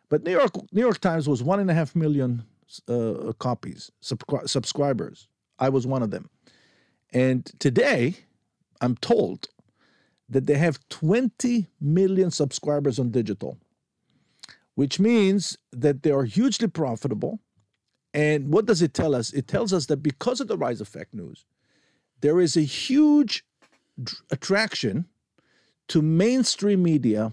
But 0.09 0.25
New 0.25 0.31
York 0.31 0.53
New 0.73 0.81
York 0.81 1.01
Times 1.01 1.29
was 1.29 1.43
one 1.43 1.61
and 1.61 1.71
a 1.71 1.75
half 1.75 1.95
million 1.95 2.45
uh, 2.89 3.33
copies 3.39 3.91
subscri- 4.03 4.49
subscribers. 4.49 5.29
I 5.59 5.69
was 5.69 5.87
one 5.87 6.03
of 6.03 6.11
them. 6.11 6.29
And 7.13 7.45
today, 7.59 8.17
I'm 8.81 8.97
told 8.97 9.49
that 10.29 10.47
they 10.47 10.57
have 10.57 10.81
20 10.89 11.69
million 11.81 12.31
subscribers 12.31 12.99
on 12.99 13.11
digital, 13.11 13.59
which 14.75 14.99
means 14.99 15.57
that 15.73 16.03
they 16.03 16.11
are 16.11 16.25
hugely 16.25 16.69
profitable. 16.69 17.41
And 18.13 18.53
what 18.53 18.67
does 18.67 18.83
it 18.83 18.95
tell 18.95 19.15
us? 19.15 19.33
It 19.33 19.49
tells 19.49 19.73
us 19.73 19.87
that 19.87 19.99
because 19.99 20.41
of 20.41 20.49
the 20.49 20.57
rise 20.57 20.81
of 20.81 20.89
fake 20.89 21.13
news, 21.13 21.45
there 22.21 22.41
is 22.41 22.57
a 22.57 22.63
huge 22.63 23.45
attraction 24.31 25.07
to 25.89 26.03
mainstream 26.03 26.83
media 26.83 27.33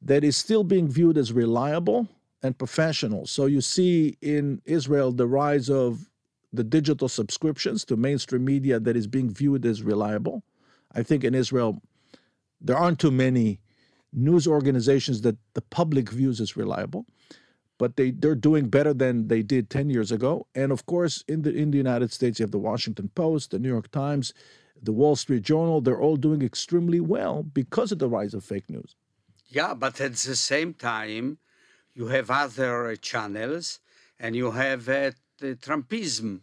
that 0.00 0.24
is 0.24 0.36
still 0.36 0.64
being 0.64 0.88
viewed 0.88 1.18
as 1.18 1.32
reliable 1.32 2.08
and 2.42 2.58
professional. 2.58 3.26
So 3.26 3.46
you 3.46 3.60
see 3.60 4.16
in 4.20 4.60
Israel 4.64 5.12
the 5.12 5.26
rise 5.26 5.68
of 5.68 6.10
the 6.54 6.64
digital 6.64 7.08
subscriptions 7.08 7.84
to 7.86 7.96
mainstream 7.96 8.44
media 8.44 8.78
that 8.80 8.96
is 8.96 9.06
being 9.06 9.30
viewed 9.30 9.66
as 9.66 9.82
reliable. 9.82 10.42
I 10.94 11.02
think 11.02 11.24
in 11.24 11.34
Israel, 11.34 11.82
there 12.60 12.76
aren't 12.76 13.00
too 13.00 13.10
many 13.10 13.60
news 14.12 14.46
organizations 14.46 15.22
that 15.22 15.36
the 15.54 15.60
public 15.60 16.10
views 16.10 16.40
as 16.40 16.56
reliable, 16.56 17.06
but 17.78 17.96
they, 17.96 18.12
they're 18.12 18.36
doing 18.36 18.68
better 18.68 18.94
than 18.94 19.28
they 19.28 19.42
did 19.42 19.68
10 19.68 19.90
years 19.90 20.12
ago. 20.12 20.46
And 20.54 20.70
of 20.70 20.86
course, 20.86 21.24
in 21.26 21.42
the, 21.42 21.52
in 21.52 21.72
the 21.72 21.78
United 21.78 22.12
States, 22.12 22.38
you 22.38 22.44
have 22.44 22.52
the 22.52 22.58
Washington 22.58 23.10
Post, 23.14 23.50
the 23.50 23.58
New 23.58 23.68
York 23.68 23.90
Times, 23.90 24.32
the 24.80 24.92
Wall 24.92 25.16
Street 25.16 25.42
Journal. 25.42 25.80
They're 25.80 26.00
all 26.00 26.16
doing 26.16 26.42
extremely 26.42 27.00
well 27.00 27.42
because 27.42 27.90
of 27.90 27.98
the 27.98 28.08
rise 28.08 28.34
of 28.34 28.44
fake 28.44 28.70
news. 28.70 28.94
Yeah, 29.48 29.74
but 29.74 30.00
at 30.00 30.14
the 30.14 30.36
same 30.36 30.74
time, 30.74 31.38
you 31.94 32.06
have 32.08 32.30
other 32.30 32.96
channels 32.96 33.80
and 34.18 34.34
you 34.36 34.52
have 34.52 34.88
uh, 34.88 35.10
Trumpism, 35.54 36.40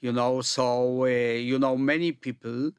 you 0.00 0.12
know. 0.12 0.40
So, 0.40 1.04
uh, 1.04 1.06
you 1.50 1.58
know, 1.58 1.76
many 1.76 2.12
people, 2.12 2.72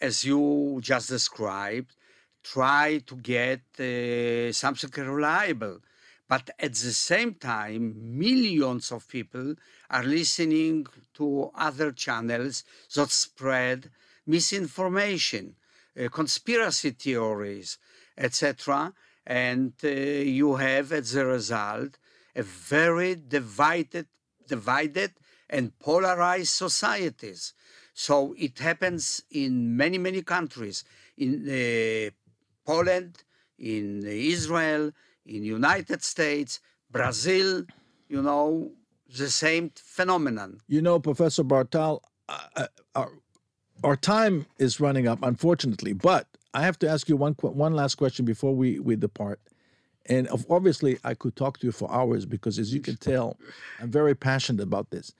as 0.00 0.24
you 0.24 0.78
just 0.82 1.08
described, 1.08 1.94
try 2.42 2.98
to 3.06 3.16
get 3.16 3.62
uh, 3.80 4.52
something 4.52 4.90
reliable. 5.04 5.78
But 6.28 6.50
at 6.58 6.72
the 6.72 6.92
same 6.92 7.34
time, 7.34 8.18
millions 8.18 8.90
of 8.90 9.08
people 9.08 9.54
are 9.90 10.02
listening 10.02 10.86
to 11.14 11.50
other 11.54 11.92
channels 11.92 12.64
that 12.94 13.10
spread 13.10 13.90
misinformation, 14.26 15.54
uh, 15.98 16.08
conspiracy 16.08 16.90
theories, 16.90 17.78
etc. 18.18 18.92
And 19.24 19.72
uh, 19.84 19.88
you 19.88 20.56
have, 20.56 20.92
as 20.92 21.14
a 21.14 21.24
result, 21.24 21.98
a 22.34 22.42
very 22.42 23.14
divided 23.14 24.06
divided 24.46 25.12
and 25.48 25.78
polarized 25.78 26.50
societies. 26.50 27.54
So 27.94 28.34
it 28.38 28.58
happens 28.58 29.22
in 29.30 29.76
many, 29.76 29.98
many 29.98 30.22
countries, 30.22 30.84
in 31.16 31.48
uh, 31.48 32.10
Poland, 32.66 33.22
in 33.58 34.04
Israel, 34.06 34.92
in 35.24 35.44
United 35.44 36.02
States, 36.02 36.60
Brazil, 36.90 37.64
you 38.08 38.22
know, 38.22 38.72
the 39.16 39.30
same 39.30 39.70
phenomenon. 39.74 40.60
You 40.68 40.82
know, 40.82 40.98
Professor 40.98 41.42
Bar-Tal, 41.42 42.02
uh, 42.28 42.38
uh 42.56 42.66
our, 42.94 43.12
our 43.84 43.96
time 43.96 44.46
is 44.58 44.80
running 44.80 45.06
up, 45.06 45.18
unfortunately, 45.22 45.92
but 45.92 46.26
I 46.54 46.62
have 46.62 46.78
to 46.80 46.88
ask 46.88 47.08
you 47.08 47.16
one 47.16 47.34
one 47.34 47.74
last 47.74 47.96
question 47.96 48.24
before 48.24 48.54
we, 48.54 48.78
we 48.78 48.96
depart. 48.96 49.40
And 50.08 50.28
obviously, 50.50 50.98
I 51.04 51.14
could 51.14 51.36
talk 51.36 51.58
to 51.58 51.66
you 51.66 51.72
for 51.72 51.92
hours 51.92 52.24
because, 52.24 52.58
as 52.58 52.72
you 52.72 52.80
can 52.80 52.96
tell, 52.96 53.38
I'm 53.80 53.90
very 53.90 54.14
passionate 54.14 54.62
about 54.62 54.90
this. 54.90 55.12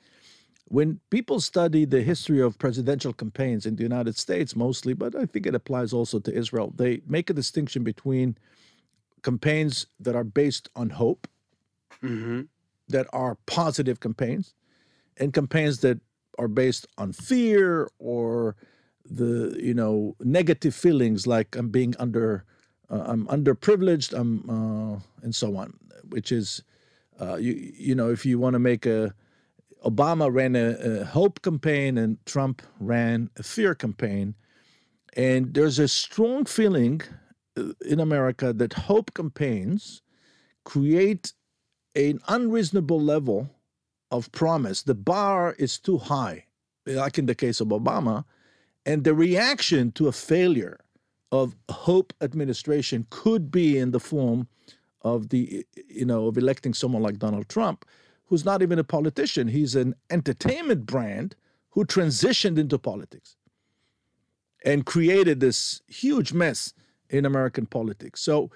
When 0.69 1.01
people 1.11 1.41
study 1.41 1.85
the 1.85 2.03
history 2.03 2.41
of 2.41 2.59
presidential 2.59 3.13
campaigns 3.13 3.67
in 3.67 3.77
the 3.77 3.83
United 3.83 4.17
States, 4.17 4.57
mostly, 4.57 4.95
but 4.95 5.15
I 5.15 5.27
think 5.27 5.47
it 5.47 5.55
applies 5.55 5.93
also 5.93 6.19
to 6.21 6.35
Israel, 6.35 6.73
they 6.77 7.03
make 7.07 7.31
a 7.31 7.35
distinction 7.35 7.85
between 7.85 8.37
campaigns 9.23 9.87
that 10.01 10.17
are 10.17 10.25
based 10.25 10.69
on 10.75 10.91
hope, 10.91 11.29
mm-hmm. 12.03 12.43
that 12.89 13.07
are 13.13 13.37
positive 13.47 14.01
campaigns, 14.01 14.55
and 15.19 15.33
campaigns 15.33 15.81
that 15.81 16.01
are 16.39 16.49
based 16.49 16.87
on 16.99 17.13
fear 17.13 17.89
or 17.99 18.57
the 19.09 19.57
you 19.61 19.75
know 19.75 20.17
negative 20.21 20.75
feelings 20.75 21.27
like 21.27 21.57
I'm 21.57 21.69
being 21.69 21.95
under 21.99 22.45
uh, 22.91 23.03
I'm 23.07 23.27
underprivileged, 23.27 24.13
I'm 24.19 24.49
uh, 24.49 25.01
and 25.23 25.35
so 25.35 25.57
on, 25.57 25.75
which 26.09 26.31
is, 26.31 26.63
uh, 27.21 27.37
you 27.37 27.53
you 27.77 27.95
know, 27.95 28.11
if 28.11 28.25
you 28.25 28.39
want 28.39 28.55
to 28.55 28.59
make 28.59 28.87
a, 28.87 29.15
Obama 29.85 30.33
ran 30.33 30.57
a, 30.57 31.01
a, 31.01 31.05
hope 31.05 31.43
campaign 31.43 31.99
and 31.99 32.25
Trump 32.27 32.63
ran 32.81 33.31
a 33.37 33.43
fear 33.43 33.75
campaign, 33.75 34.35
and 35.17 35.55
there's 35.55 35.79
a 35.79 35.89
strong 35.89 36.45
feeling 36.45 37.03
uh, 37.57 37.73
in 37.85 38.01
America 38.01 38.53
that 38.53 38.73
hope 38.73 39.15
campaigns 39.15 40.03
create 40.65 41.33
an 41.95 42.21
unreasonable 42.29 43.01
level 43.01 43.49
of 44.11 44.31
promise. 44.33 44.83
The 44.83 44.95
bar 44.95 45.55
is 45.59 45.79
too 45.79 45.99
high, 45.99 46.45
like 46.87 47.19
in 47.19 47.27
the 47.27 47.35
case 47.35 47.61
of 47.61 47.69
Obama, 47.69 48.25
and 48.85 49.03
the 49.03 49.15
reaction 49.15 49.91
to 49.93 50.07
a 50.07 50.13
failure 50.13 50.79
of 51.33 51.57
hope 51.69 52.13
administration 52.21 53.07
could 53.11 53.51
be 53.51 53.79
in 53.79 53.91
the 53.91 54.01
form 54.01 54.49
of 55.03 55.29
the 55.29 55.67
you 55.89 56.05
know 56.05 56.27
of 56.27 56.39
electing 56.39 56.75
someone 56.75 57.03
like 57.03 57.19
Donald 57.19 57.49
Trump 57.49 57.85
who's 58.27 58.45
not 58.45 58.63
even 58.63 58.79
a 58.79 58.85
politician. 58.85 59.49
He's 59.49 59.75
an 59.75 59.95
entertainment 60.11 60.85
brand 60.87 61.37
who 61.71 61.85
transitioned 61.85 62.59
into 62.59 62.79
politics 62.79 63.37
and 64.65 64.85
created 64.85 65.41
this 65.41 65.81
huge 65.87 66.33
mess 66.33 66.75
in 67.09 67.25
American 67.25 67.67
politics. 67.67 68.21
So 68.21 68.51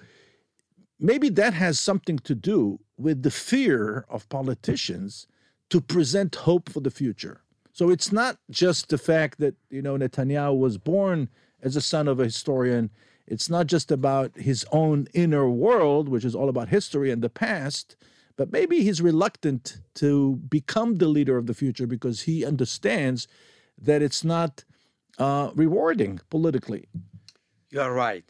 maybe 0.99 1.29
that 1.29 1.53
has 1.53 1.79
something 1.79 2.19
to 2.19 2.35
do 2.35 2.79
with 2.97 3.23
the 3.23 3.31
fear 3.31 4.05
of 4.09 4.27
politicians 4.29 5.27
to 5.69 5.79
present 5.79 6.35
hope 6.35 6.69
for 6.69 6.81
the 6.81 6.91
future. 6.91 7.41
So 7.71 7.89
it's 7.89 8.11
not 8.11 8.37
just 8.49 8.89
the 8.89 8.97
fact 8.97 9.39
that 9.39 9.55
you 9.69 9.81
know 9.81 9.97
Netanyahu 9.97 10.57
was 10.59 10.77
born 10.77 11.29
as 11.61 11.75
a 11.75 11.81
son 11.81 12.07
of 12.07 12.19
a 12.19 12.25
historian, 12.25 12.89
it's 13.27 13.49
not 13.49 13.67
just 13.67 13.91
about 13.91 14.35
his 14.35 14.65
own 14.71 15.07
inner 15.13 15.49
world, 15.49 16.09
which 16.09 16.25
is 16.25 16.35
all 16.35 16.49
about 16.49 16.69
history 16.69 17.11
and 17.11 17.21
the 17.21 17.29
past, 17.29 17.95
but 18.35 18.51
maybe 18.51 18.83
he's 18.83 19.01
reluctant 19.01 19.77
to 19.95 20.37
become 20.49 20.97
the 20.97 21.07
leader 21.07 21.37
of 21.37 21.47
the 21.47 21.53
future 21.53 21.87
because 21.87 22.21
he 22.23 22.45
understands 22.45 23.27
that 23.79 24.01
it's 24.01 24.23
not 24.23 24.63
uh, 25.17 25.51
rewarding 25.55 26.19
politically. 26.29 26.87
You're 27.69 27.93
right. 27.93 28.25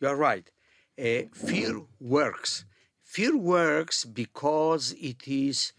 You're 0.00 0.16
right. 0.16 0.50
Uh, 0.98 1.22
fear 1.32 1.82
works. 2.00 2.64
Fear 3.02 3.36
works 3.36 4.04
because 4.04 4.94
it 5.00 5.26
is 5.26 5.72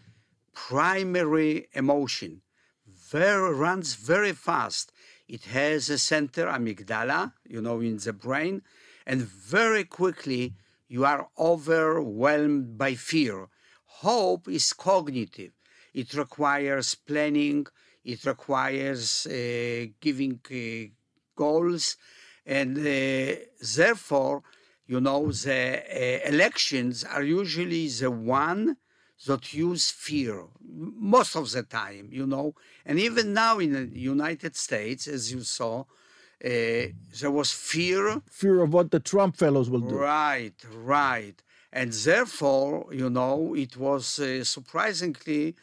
primary 0.52 1.68
emotion. 1.72 2.42
Very 2.86 3.54
runs 3.54 3.94
very 3.94 4.32
fast. 4.32 4.92
It 5.28 5.44
has 5.46 5.90
a 5.90 5.98
center, 5.98 6.46
amygdala, 6.46 7.32
you 7.48 7.60
know, 7.60 7.80
in 7.80 7.96
the 7.96 8.12
brain, 8.12 8.62
and 9.06 9.22
very 9.22 9.84
quickly 9.84 10.54
you 10.88 11.04
are 11.04 11.28
overwhelmed 11.38 12.78
by 12.78 12.94
fear. 12.94 13.48
Hope 13.86 14.48
is 14.48 14.72
cognitive. 14.72 15.52
It 15.92 16.14
requires 16.14 16.94
planning, 16.94 17.66
it 18.04 18.24
requires 18.24 19.26
uh, 19.26 19.86
giving 20.00 20.38
uh, 20.50 20.94
goals, 21.34 21.96
and 22.44 22.78
uh, 22.78 23.36
therefore, 23.74 24.44
you 24.86 25.00
know, 25.00 25.32
the 25.32 25.82
uh, 25.82 26.28
elections 26.28 27.02
are 27.02 27.24
usually 27.24 27.88
the 27.88 28.10
one 28.10 28.76
that 29.24 29.54
use 29.54 29.90
fear 29.90 30.44
most 30.62 31.36
of 31.36 31.50
the 31.50 31.62
time, 31.62 32.08
you 32.12 32.26
know. 32.26 32.54
And 32.84 32.98
even 32.98 33.32
now 33.32 33.58
in 33.58 33.72
the 33.72 33.98
United 33.98 34.56
States, 34.56 35.06
as 35.08 35.32
you 35.32 35.40
saw, 35.40 35.80
uh, 35.80 36.92
there 37.20 37.30
was 37.30 37.50
fear. 37.50 38.20
Fear 38.30 38.62
of 38.62 38.72
what 38.74 38.90
the 38.90 39.00
Trump 39.00 39.36
fellows 39.36 39.70
will 39.70 39.80
do. 39.80 39.96
Right, 39.96 40.54
right. 40.74 41.42
And 41.72 41.92
therefore, 41.92 42.86
you 42.92 43.08
know, 43.10 43.54
it 43.54 43.76
was 43.76 44.18
uh, 44.18 44.44
surprisingly 44.44 45.56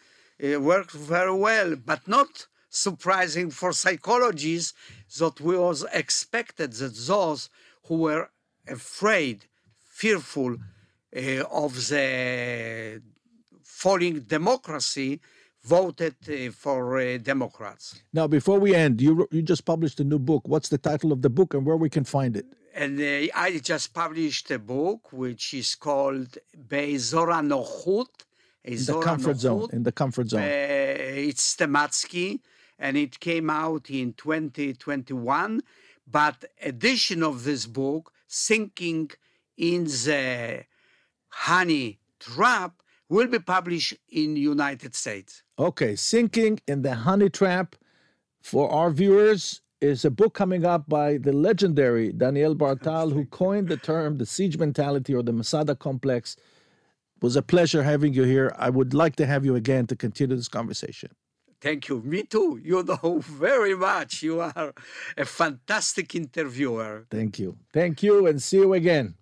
uh, 0.44 0.60
worked 0.60 0.92
very 0.92 1.36
well, 1.36 1.76
but 1.76 2.08
not 2.08 2.48
surprising 2.70 3.52
for 3.52 3.72
psychologists 3.72 4.74
that 5.20 5.39
we 5.39 5.56
was 5.56 5.86
expected 5.94 6.74
that 6.74 6.96
those 7.08 7.50
who 7.86 7.98
were 7.98 8.30
afraid, 8.68 9.46
fearful 9.88 10.58
uh, 11.16 11.44
of 11.52 11.88
the 11.89 13.02
falling 13.74 14.16
democracy 14.38 15.20
voted 15.64 16.16
uh, 16.30 16.52
for 16.52 16.80
uh, 16.98 17.18
Democrats. 17.18 18.02
Now, 18.14 18.28
before 18.28 18.60
we 18.60 18.76
end, 18.76 19.02
you 19.02 19.28
you 19.32 19.42
just 19.42 19.64
published 19.66 20.00
a 20.00 20.04
new 20.04 20.20
book. 20.20 20.44
What's 20.48 20.70
the 20.70 20.78
title 20.78 21.12
of 21.12 21.20
the 21.22 21.30
book 21.30 21.54
and 21.56 21.66
where 21.66 21.80
we 21.86 21.90
can 21.90 22.04
find 22.04 22.36
it? 22.42 22.46
And 22.76 23.00
uh, 23.00 23.46
I 23.46 23.60
just 23.72 23.94
published 23.94 24.52
a 24.52 24.60
book 24.60 25.02
which 25.12 25.54
is 25.54 25.76
called 25.76 26.32
Be'ezor 26.70 27.28
HaNochut. 27.38 28.14
In 28.64 28.80
the 28.86 29.00
comfort 29.02 29.38
zone. 29.46 29.70
In 29.78 29.84
the 29.84 29.92
comfort 29.92 30.28
zone. 30.30 30.44
it's 30.44 31.56
Steimatzky, 31.56 32.40
and 32.80 32.96
it 33.06 33.14
came 33.20 33.50
out 33.50 33.90
in 33.90 34.14
2021. 34.14 35.62
but 36.20 36.38
edition 36.62 37.20
of 37.24 37.36
this 37.44 37.66
book, 37.66 38.04
Sinking 38.28 39.12
in 39.58 39.84
the 39.86 40.66
Honey 41.46 42.00
Trap, 42.20 42.83
will 43.13 43.28
be 43.28 43.38
published 43.38 43.93
in 44.10 44.36
United 44.36 44.95
States. 44.95 45.43
Okay, 45.60 45.95
Sinking 45.95 46.60
in 46.67 46.82
the 46.82 46.95
Honey 46.95 47.30
Trap 47.30 47.76
for 48.41 48.71
our 48.71 48.89
viewers 48.89 49.62
is 49.82 50.04
a 50.04 50.10
book 50.10 50.34
coming 50.34 50.65
up 50.65 50.89
by 50.89 51.17
the 51.17 51.32
legendary 51.32 52.12
Daniel 52.12 52.56
Bar-Tal, 52.56 53.12
who 53.12 53.26
coined 53.26 53.67
the 53.67 53.78
term 53.78 54.17
the 54.17 54.26
siege 54.26 54.58
mentality 54.58 55.13
or 55.13 55.21
the 55.21 55.32
Masada 55.32 55.76
complex. 55.76 56.36
It 57.17 57.23
was 57.23 57.36
a 57.36 57.43
pleasure 57.43 57.84
having 57.84 58.13
you 58.13 58.23
here. 58.23 58.52
I 58.58 58.69
would 58.71 58.95
like 58.95 59.15
to 59.17 59.28
have 59.28 59.45
you 59.45 59.56
again 59.56 59.86
to 59.88 59.95
continue 59.95 60.36
this 60.36 60.47
conversation. 60.47 61.12
Thank 61.62 61.89
you. 61.89 62.02
Me 62.02 62.23
too. 62.23 62.60
You 62.63 62.84
know 62.84 63.19
very 63.47 63.76
much. 63.76 64.23
You 64.23 64.41
are 64.41 64.73
a 65.15 65.26
fantastic 65.26 66.15
interviewer. 66.15 67.06
Thank 67.12 67.38
you. 67.38 67.58
Thank 67.71 68.02
you, 68.02 68.26
and 68.28 68.41
see 68.41 68.58
you 68.58 68.73
again. 68.73 69.15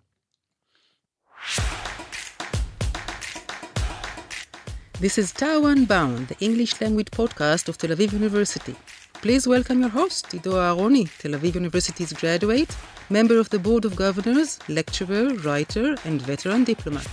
This 5.02 5.18
is 5.18 5.32
Tau 5.32 5.64
Unbound, 5.64 6.28
the 6.28 6.36
English 6.38 6.80
language 6.80 7.10
podcast 7.10 7.66
of 7.68 7.76
Tel 7.76 7.90
Aviv 7.90 8.12
University. 8.12 8.76
Please 9.14 9.48
welcome 9.48 9.80
your 9.80 9.88
host, 9.88 10.32
Ido 10.32 10.52
Aharoni, 10.52 11.10
Tel 11.18 11.32
Aviv 11.32 11.56
University's 11.56 12.12
graduate, 12.12 12.76
member 13.10 13.40
of 13.40 13.50
the 13.50 13.58
Board 13.58 13.84
of 13.84 13.96
Governors, 13.96 14.60
lecturer, 14.68 15.34
writer, 15.38 15.96
and 16.04 16.22
veteran 16.22 16.62
diplomat. 16.62 17.10